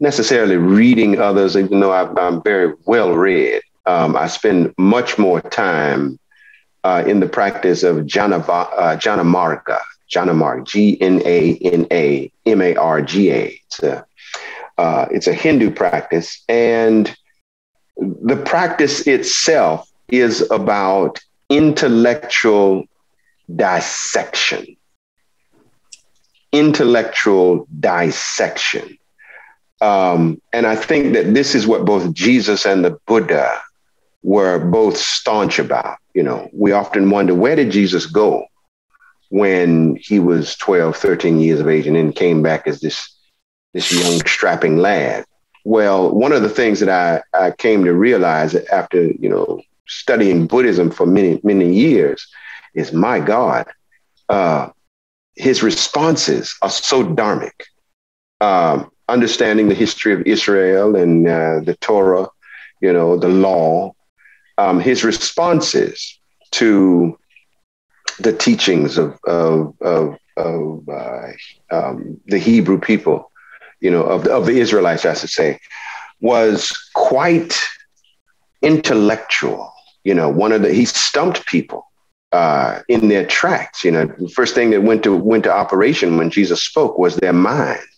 [0.00, 3.60] necessarily reading others, even though i am very well read.
[3.86, 6.18] Um, I spend much more time
[6.84, 9.80] uh, in the practice of Janava, uh, Janamarga,
[10.10, 13.60] Janamarg, G N A N A M A R G a,
[14.78, 16.42] uh, it's a Hindu practice.
[16.48, 17.14] And
[17.96, 21.18] the practice itself is about
[21.48, 22.84] intellectual
[23.54, 24.76] dissection.
[26.52, 28.98] Intellectual dissection.
[29.80, 33.60] Um, and I think that this is what both Jesus and the Buddha
[34.22, 35.98] were both staunch about.
[36.14, 38.44] You know, we often wonder where did Jesus go
[39.30, 43.14] when he was 12, 13 years of age and then came back as this,
[43.74, 45.24] this young strapping lad.
[45.64, 50.46] Well, one of the things that I, I came to realize after, you know, studying
[50.46, 52.26] Buddhism for many, many years
[52.74, 53.66] is my God,
[54.28, 54.70] uh,
[55.36, 57.52] his responses are so dharmic.
[58.40, 62.28] Um, understanding the history of Israel and uh, the Torah,
[62.80, 63.94] you know, the law,
[64.58, 66.18] um, his responses
[66.52, 67.18] to
[68.20, 71.28] the teachings of of of, of uh,
[71.70, 73.30] um, the Hebrew people,
[73.80, 75.58] you know, of the, of the Israelites, I should say,
[76.20, 77.58] was quite
[78.62, 79.72] intellectual.
[80.04, 81.84] You know, one of the he stumped people
[82.32, 83.84] uh, in their tracks.
[83.84, 87.16] You know, the first thing that went to went to operation when Jesus spoke was
[87.16, 87.97] their minds,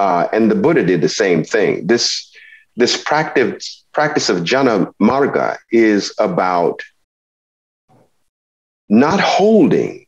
[0.00, 1.86] uh, and the Buddha did the same thing.
[1.86, 2.04] This
[2.76, 6.80] this practice practice of jhana marga is about
[8.88, 10.06] not holding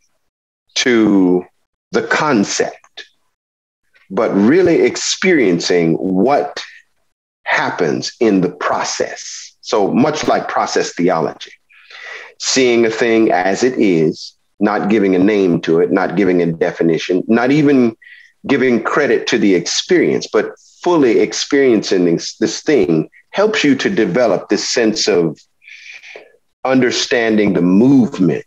[0.76, 1.44] to
[1.90, 3.04] the concept,
[4.10, 6.64] but really experiencing what
[7.44, 9.54] happens in the process.
[9.60, 11.52] So much like process theology,
[12.40, 16.50] seeing a thing as it is, not giving a name to it, not giving a
[16.50, 17.94] definition, not even
[18.46, 24.48] giving credit to the experience, but fully experiencing this, this thing helps you to develop
[24.48, 25.38] this sense of
[26.64, 28.44] understanding the movement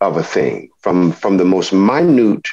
[0.00, 2.46] of a thing from, from the most minute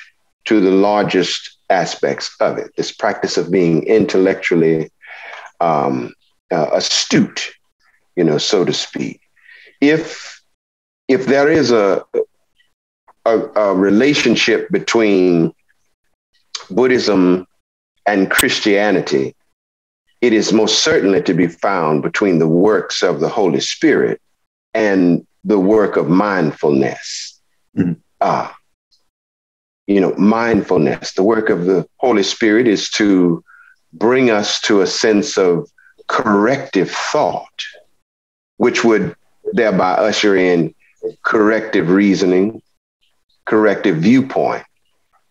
[0.45, 2.71] to the largest aspects of it.
[2.77, 4.91] This practice of being intellectually
[5.59, 6.13] um,
[6.51, 7.51] uh, astute,
[8.15, 9.21] you know, so to speak.
[9.79, 10.41] If
[11.07, 12.05] if there is a,
[13.25, 15.53] a, a relationship between
[16.75, 17.45] Buddhism
[18.05, 19.35] and Christianity,
[20.21, 24.21] it is most certainly to be found between the works of the Holy Spirit
[24.73, 27.39] and the work of mindfulness.
[27.77, 27.93] Mm-hmm.
[28.21, 28.55] Ah,
[29.87, 31.13] you know, mindfulness.
[31.13, 33.43] The work of the Holy Spirit is to
[33.93, 35.69] bring us to a sense of
[36.07, 37.63] corrective thought,
[38.57, 39.15] which would
[39.53, 40.73] thereby usher in
[41.23, 42.61] corrective reasoning,
[43.45, 44.63] corrective viewpoint.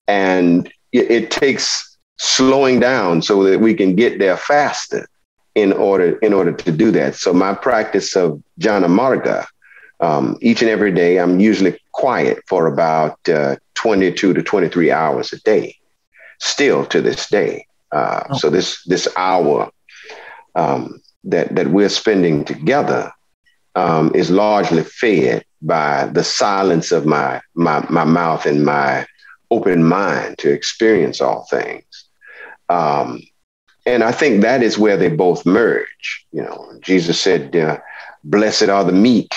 [0.08, 5.08] And it, it takes slowing down so that we can get there faster
[5.54, 7.14] in order in order to do that.
[7.14, 9.46] So my practice of jhana marga,
[10.00, 15.32] um, each and every day, I'm usually quiet for about uh, 22 to 23 hours
[15.32, 15.76] a day,
[16.38, 17.66] still to this day.
[17.92, 18.36] Uh, oh.
[18.36, 19.70] So this this hour
[20.54, 23.12] um, that that we're spending together
[23.74, 29.06] um, is largely fed by the silence of my my my mouth and my
[29.50, 31.84] open mind to experience all things.
[32.68, 33.22] Um,
[33.86, 36.26] and I think that is where they both merge.
[36.32, 37.78] You know, Jesus said, uh,
[38.24, 39.32] "Blessed are the meek,"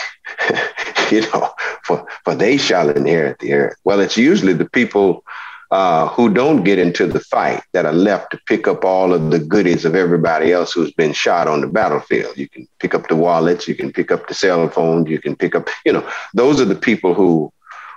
[1.11, 1.51] you know,
[1.83, 3.77] for for they shall inherit the earth.
[3.83, 5.23] Well, it's usually the people
[5.71, 9.31] uh, who don't get into the fight that are left to pick up all of
[9.31, 12.37] the goodies of everybody else who's been shot on the battlefield.
[12.37, 15.35] You can pick up the wallets, you can pick up the cell phones, you can
[15.35, 17.51] pick up, you know, those are the people who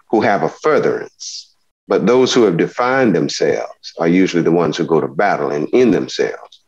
[0.08, 1.45] who have a furtherance
[1.88, 5.68] but those who have defined themselves are usually the ones who go to battle and
[5.70, 6.62] in themselves.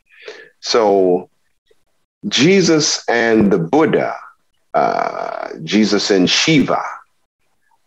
[0.61, 1.29] So
[2.27, 4.17] Jesus and the Buddha,
[4.75, 6.83] uh, Jesus and Shiva,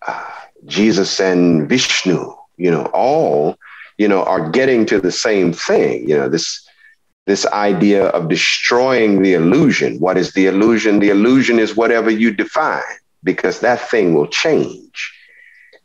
[0.07, 0.31] uh,
[0.65, 3.57] Jesus and Vishnu, you know, all,
[3.97, 6.07] you know, are getting to the same thing.
[6.09, 6.67] You know, this
[7.27, 9.99] this idea of destroying the illusion.
[9.99, 10.99] What is the illusion?
[10.99, 12.81] The illusion is whatever you define,
[13.23, 15.13] because that thing will change.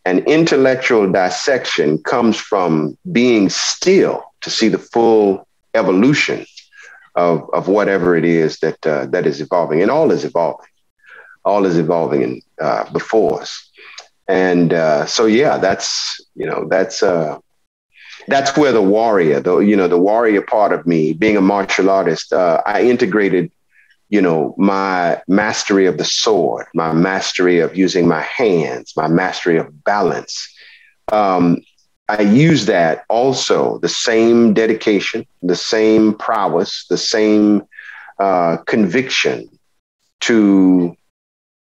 [0.06, 6.46] And intellectual dissection comes from being still to see the full evolution
[7.16, 10.68] of, of whatever it is that uh, that is evolving, and all is evolving,
[11.44, 13.68] all is evolving in, uh, before us.
[14.28, 17.38] And uh, so, yeah, that's you know that's uh,
[18.28, 21.90] that's where the warrior, the you know the warrior part of me, being a martial
[21.90, 23.50] artist, uh, I integrated
[24.08, 29.56] you know, my mastery of the sword, my mastery of using my hands, my mastery
[29.58, 30.48] of balance.
[31.10, 31.62] Um,
[32.08, 37.62] I use that also, the same dedication, the same prowess, the same
[38.20, 39.48] uh, conviction
[40.20, 40.96] to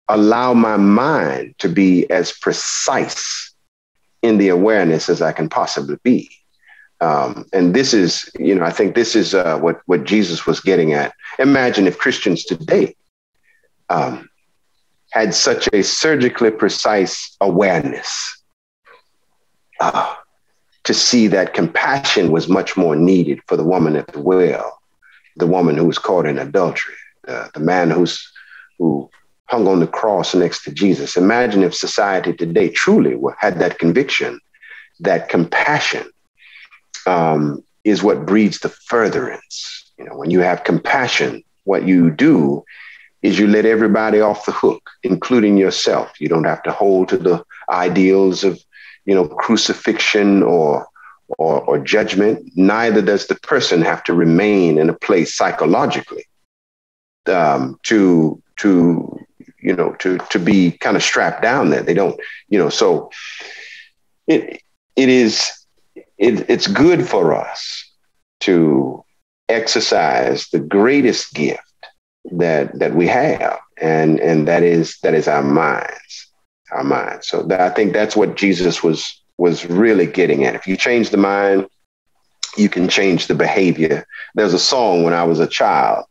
[0.07, 3.53] allow my mind to be as precise
[4.21, 6.29] in the awareness as I can possibly be.
[7.01, 10.59] Um, and this is, you know, I think this is uh, what what Jesus was
[10.59, 11.13] getting at.
[11.39, 12.95] Imagine if Christians today
[13.89, 14.29] um,
[15.11, 18.41] had such a surgically precise awareness,
[19.79, 20.15] uh,
[20.85, 24.79] to see that compassion was much more needed for the woman at the well,
[25.35, 26.95] the woman who was caught in adultery,
[27.27, 28.31] uh, the man who's
[28.79, 29.09] who
[29.47, 31.17] hung on the cross next to Jesus.
[31.17, 34.39] Imagine if society today truly had that conviction,
[34.99, 36.09] that compassion
[37.05, 39.91] um, is what breeds the furtherance.
[39.97, 42.63] You know, when you have compassion, what you do
[43.21, 46.19] is you let everybody off the hook, including yourself.
[46.19, 48.59] You don't have to hold to the ideals of,
[49.05, 50.87] you know, crucifixion or
[51.39, 52.51] or, or judgment.
[52.55, 56.25] Neither does the person have to remain in a place psychologically
[57.27, 59.19] um, to to
[59.59, 61.81] you know to to be kind of strapped down there.
[61.81, 62.69] They don't, you know.
[62.69, 63.09] So
[64.27, 64.61] it
[64.95, 65.51] it is
[66.17, 67.83] it, it's good for us
[68.41, 69.03] to
[69.49, 71.61] exercise the greatest gift
[72.31, 76.27] that that we have, and and that is that is our minds,
[76.71, 77.27] our minds.
[77.27, 80.55] So that, I think that's what Jesus was was really getting at.
[80.55, 81.67] If you change the mind,
[82.57, 84.05] you can change the behavior.
[84.33, 86.05] There's a song when I was a child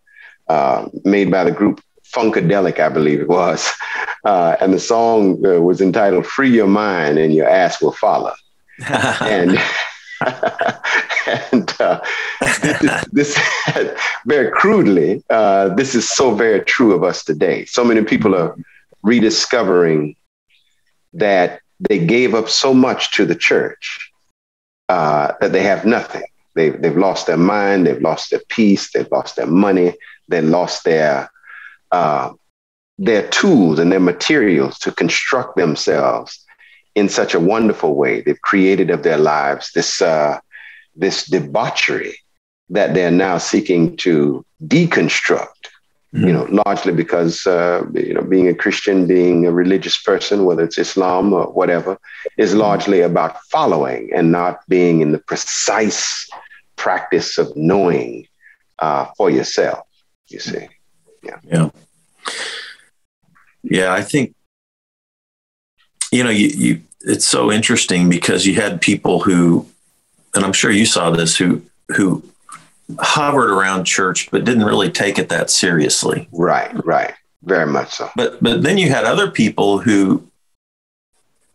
[0.48, 1.80] uh, made by the group
[2.14, 3.72] Funkadelic, I believe it was,
[4.24, 8.34] uh, and the song uh, was entitled "Free Your Mind and Your Ass Will Follow."
[8.88, 9.58] and
[11.52, 12.00] and uh,
[12.62, 13.38] this, this
[14.26, 17.64] very crudely, uh, this is so very true of us today.
[17.64, 18.56] So many people are
[19.02, 20.16] rediscovering
[21.14, 24.10] that they gave up so much to the church
[24.88, 26.24] uh, that they have nothing.
[26.54, 29.94] They've, they've lost their mind, they've lost their peace, they've lost their money,
[30.28, 31.30] they lost their
[31.90, 32.32] uh,
[32.98, 36.43] their tools and their materials to construct themselves
[36.94, 38.20] in such a wonderful way.
[38.20, 40.38] They've created of their lives this uh,
[40.96, 42.16] this debauchery
[42.70, 45.48] that they're now seeking to deconstruct.
[46.14, 46.26] Mm-hmm.
[46.28, 50.62] You know, largely because uh, you know being a Christian, being a religious person, whether
[50.62, 51.98] it's Islam or whatever,
[52.36, 52.60] is mm-hmm.
[52.60, 56.28] largely about following and not being in the precise
[56.76, 58.28] practice of knowing
[58.78, 59.86] uh, for yourself.
[60.28, 60.68] You see,
[61.24, 61.70] yeah, yeah,
[63.64, 63.92] yeah.
[63.92, 64.36] I think
[66.14, 69.66] you know, you, you it's so interesting because you had people who,
[70.34, 72.22] and I'm sure you saw this, who who
[72.98, 76.28] hovered around church but didn't really take it that seriously.
[76.32, 78.10] Right, right, very much so.
[78.14, 80.24] But but then you had other people who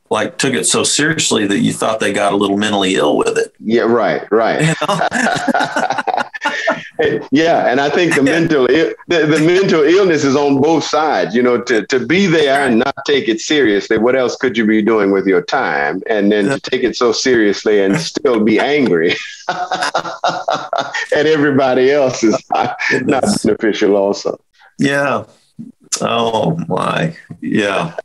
[0.10, 3.38] like took it so seriously that you thought they got a little mentally ill with
[3.38, 3.54] it.
[3.60, 4.62] Yeah, right, right.
[4.62, 6.24] You know?
[7.32, 11.36] yeah, and I think the mental the, the mental illness is on both sides.
[11.36, 13.98] You know, to to be there and not take it seriously.
[13.98, 16.02] What else could you be doing with your time?
[16.08, 19.16] And then to take it so seriously and still be angry
[19.50, 23.96] at everybody else is not, not beneficial.
[23.96, 24.40] Also.
[24.78, 25.26] Yeah.
[26.02, 27.16] Oh my.
[27.42, 27.96] Yeah.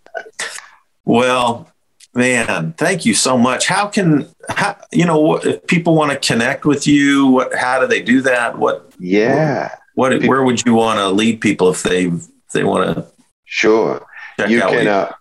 [1.05, 1.69] Well,
[2.15, 3.67] Man, thank you so much.
[3.67, 7.27] How can how, you know if people want to connect with you?
[7.27, 8.59] What how do they do that?
[8.59, 9.75] What yeah?
[9.95, 13.07] What, what where would you want to lead people if they if they want to?
[13.45, 14.07] Sure,
[14.49, 14.87] you can.
[14.87, 15.13] Uh,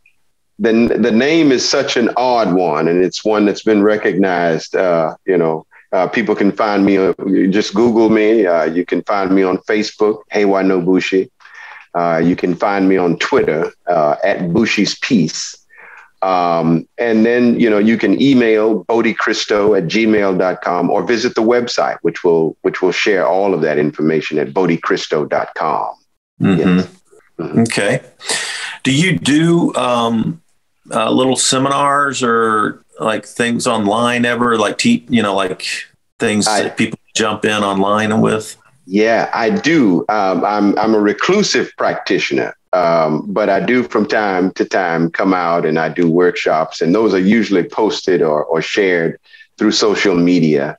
[0.59, 4.75] the the name is such an odd one, and it's one that's been recognized.
[4.75, 6.97] Uh, you know, uh, people can find me.
[6.97, 7.13] Uh,
[7.49, 8.45] just Google me.
[8.45, 10.21] Uh, you can find me on Facebook.
[10.31, 11.29] Heiwa Nobushi?
[11.95, 15.55] Uh, you can find me on Twitter uh, at Bushi's Peace.
[16.23, 21.97] Um, and then, you know, you can email bodhichristo at gmail.com or visit the website,
[22.01, 25.95] which will, which will share all of that information at bodhichristo.com.
[26.41, 26.59] Mm-hmm.
[26.59, 26.87] Yes.
[27.39, 27.59] Mm-hmm.
[27.61, 28.01] Okay.
[28.83, 30.41] Do you do um,
[30.91, 34.57] uh, little seminars or like things online ever?
[34.57, 35.65] Like, te- you know, like
[36.19, 38.55] things I, that people jump in online with?
[38.85, 40.05] Yeah, I do.
[40.07, 42.55] Um, I'm, I'm a reclusive practitioner.
[42.73, 46.93] Um, but I do from time to time come out and I do workshops, and
[46.93, 49.19] those are usually posted or, or shared
[49.57, 50.77] through social media.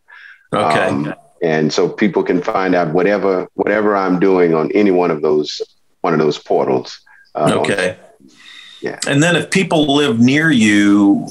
[0.52, 0.86] Okay.
[0.86, 5.22] Um, and so people can find out whatever whatever I'm doing on any one of
[5.22, 5.60] those
[6.00, 7.00] one of those portals.
[7.34, 7.96] Uh, okay.
[8.80, 8.98] Yeah.
[9.06, 11.28] And then if people live near you,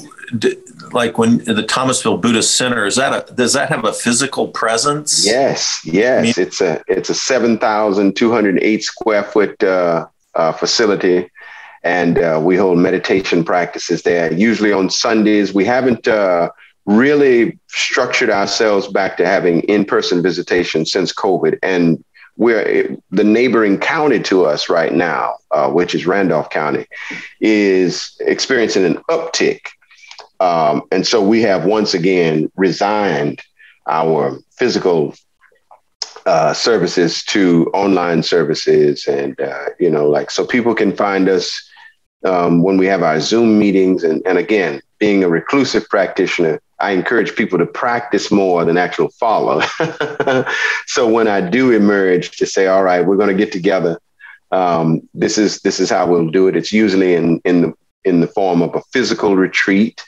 [0.92, 5.26] like when the Thomasville Buddhist Center, is that a, does that have a physical presence?
[5.26, 6.18] Yes, yes.
[6.18, 10.06] I mean, it's a it's a seven thousand two hundred eight square foot uh,
[10.36, 11.30] uh, facility,
[11.82, 14.32] and uh, we hold meditation practices there.
[14.32, 16.50] Usually on Sundays, we haven't uh,
[16.86, 22.02] really structured ourselves back to having in-person visitation since COVID, and
[22.36, 26.86] we're the neighboring county to us right now, uh, which is Randolph County,
[27.40, 29.60] is experiencing an uptick.
[30.40, 33.40] Um, and so we have once again resigned
[33.86, 35.14] our physical
[36.26, 41.70] uh, services to online services, and uh, you know, like so people can find us
[42.24, 44.02] um, when we have our Zoom meetings.
[44.02, 49.10] And, and again, being a reclusive practitioner, I encourage people to practice more than actual
[49.10, 49.62] follow.
[50.86, 54.00] so when I do emerge to say, all right, we're going to get together,
[54.50, 56.56] um, this is this is how we'll do it.
[56.56, 57.72] It's usually in in the
[58.04, 60.02] in the form of a physical retreat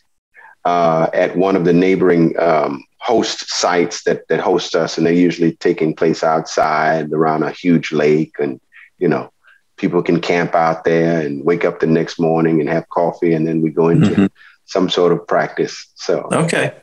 [0.64, 5.24] uh, at one of the neighboring um, host sites that that host us, and they're
[5.28, 8.61] usually taking place outside around a huge lake, and
[8.98, 9.30] you know,
[9.76, 13.46] people can camp out there and wake up the next morning and have coffee, and
[13.46, 14.26] then we go into mm-hmm.
[14.64, 15.86] some sort of practice.
[15.94, 16.74] So okay,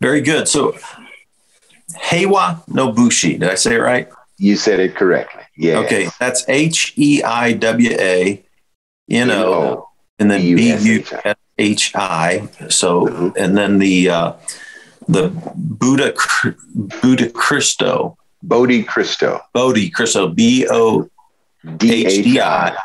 [0.00, 0.48] very good.
[0.48, 0.72] So
[1.92, 4.08] Heiwa Nobushi, did I say it right?
[4.38, 5.42] You said it correctly.
[5.56, 5.78] Yeah.
[5.80, 8.42] Okay, that's H E I W A
[9.10, 9.88] N O,
[10.18, 12.48] and then B U S H I.
[12.68, 13.28] So, mm-hmm.
[13.36, 14.32] and then the uh,
[15.08, 16.14] the Buddha
[16.74, 18.16] Buddha Christo.
[18.42, 19.40] Bodhi Christo.
[19.52, 20.28] Bodhi Christo.
[20.28, 21.08] B O
[21.76, 22.76] D H D I.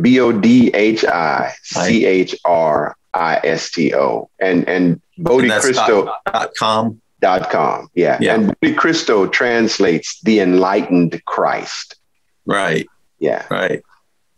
[0.00, 4.30] B O D H I C H R I S T O.
[4.38, 7.00] And and Bodhi and Christo dot, dot com.
[7.20, 7.88] Dot com.
[7.94, 8.18] Yeah.
[8.20, 8.34] yeah.
[8.34, 11.96] And Bodhi Christo translates the enlightened Christ.
[12.44, 12.86] Right.
[13.18, 13.44] Yeah.
[13.50, 13.82] Right.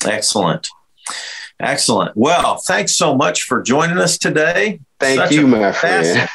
[0.05, 0.69] Excellent.
[1.61, 2.17] Excellent.
[2.17, 4.81] Well, thanks so much for joining us today.
[5.01, 6.29] Thank Such you, my friend.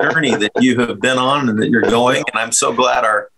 [0.00, 2.24] journey that you have been on and that you're going.
[2.32, 3.30] And I'm so glad our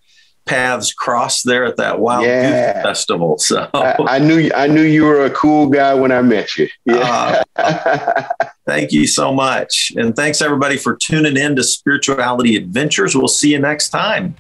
[0.49, 2.73] paths crossed there at that Wild yeah.
[2.73, 3.39] Goose Festival.
[3.39, 6.69] So I, I, knew I knew you were a cool guy when I met you.
[6.85, 7.43] Yeah.
[7.57, 8.25] Uh,
[8.67, 9.93] thank you so much.
[9.97, 13.15] And thanks everybody for tuning in to Spirituality Adventures.
[13.15, 14.35] We'll see you next time.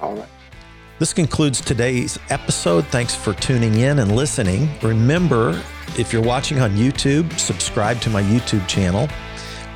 [0.00, 0.28] All right.
[0.98, 2.86] This concludes today's episode.
[2.86, 4.70] Thanks for tuning in and listening.
[4.82, 5.62] Remember,
[5.98, 9.08] if you're watching on YouTube, subscribe to my YouTube channel.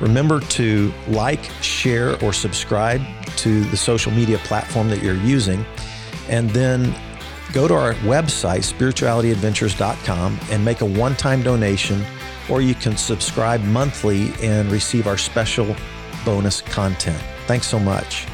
[0.01, 3.01] Remember to like, share, or subscribe
[3.37, 5.63] to the social media platform that you're using.
[6.27, 6.93] And then
[7.53, 12.03] go to our website, spiritualityadventures.com, and make a one time donation,
[12.49, 15.75] or you can subscribe monthly and receive our special
[16.25, 17.21] bonus content.
[17.47, 18.25] Thanks so much.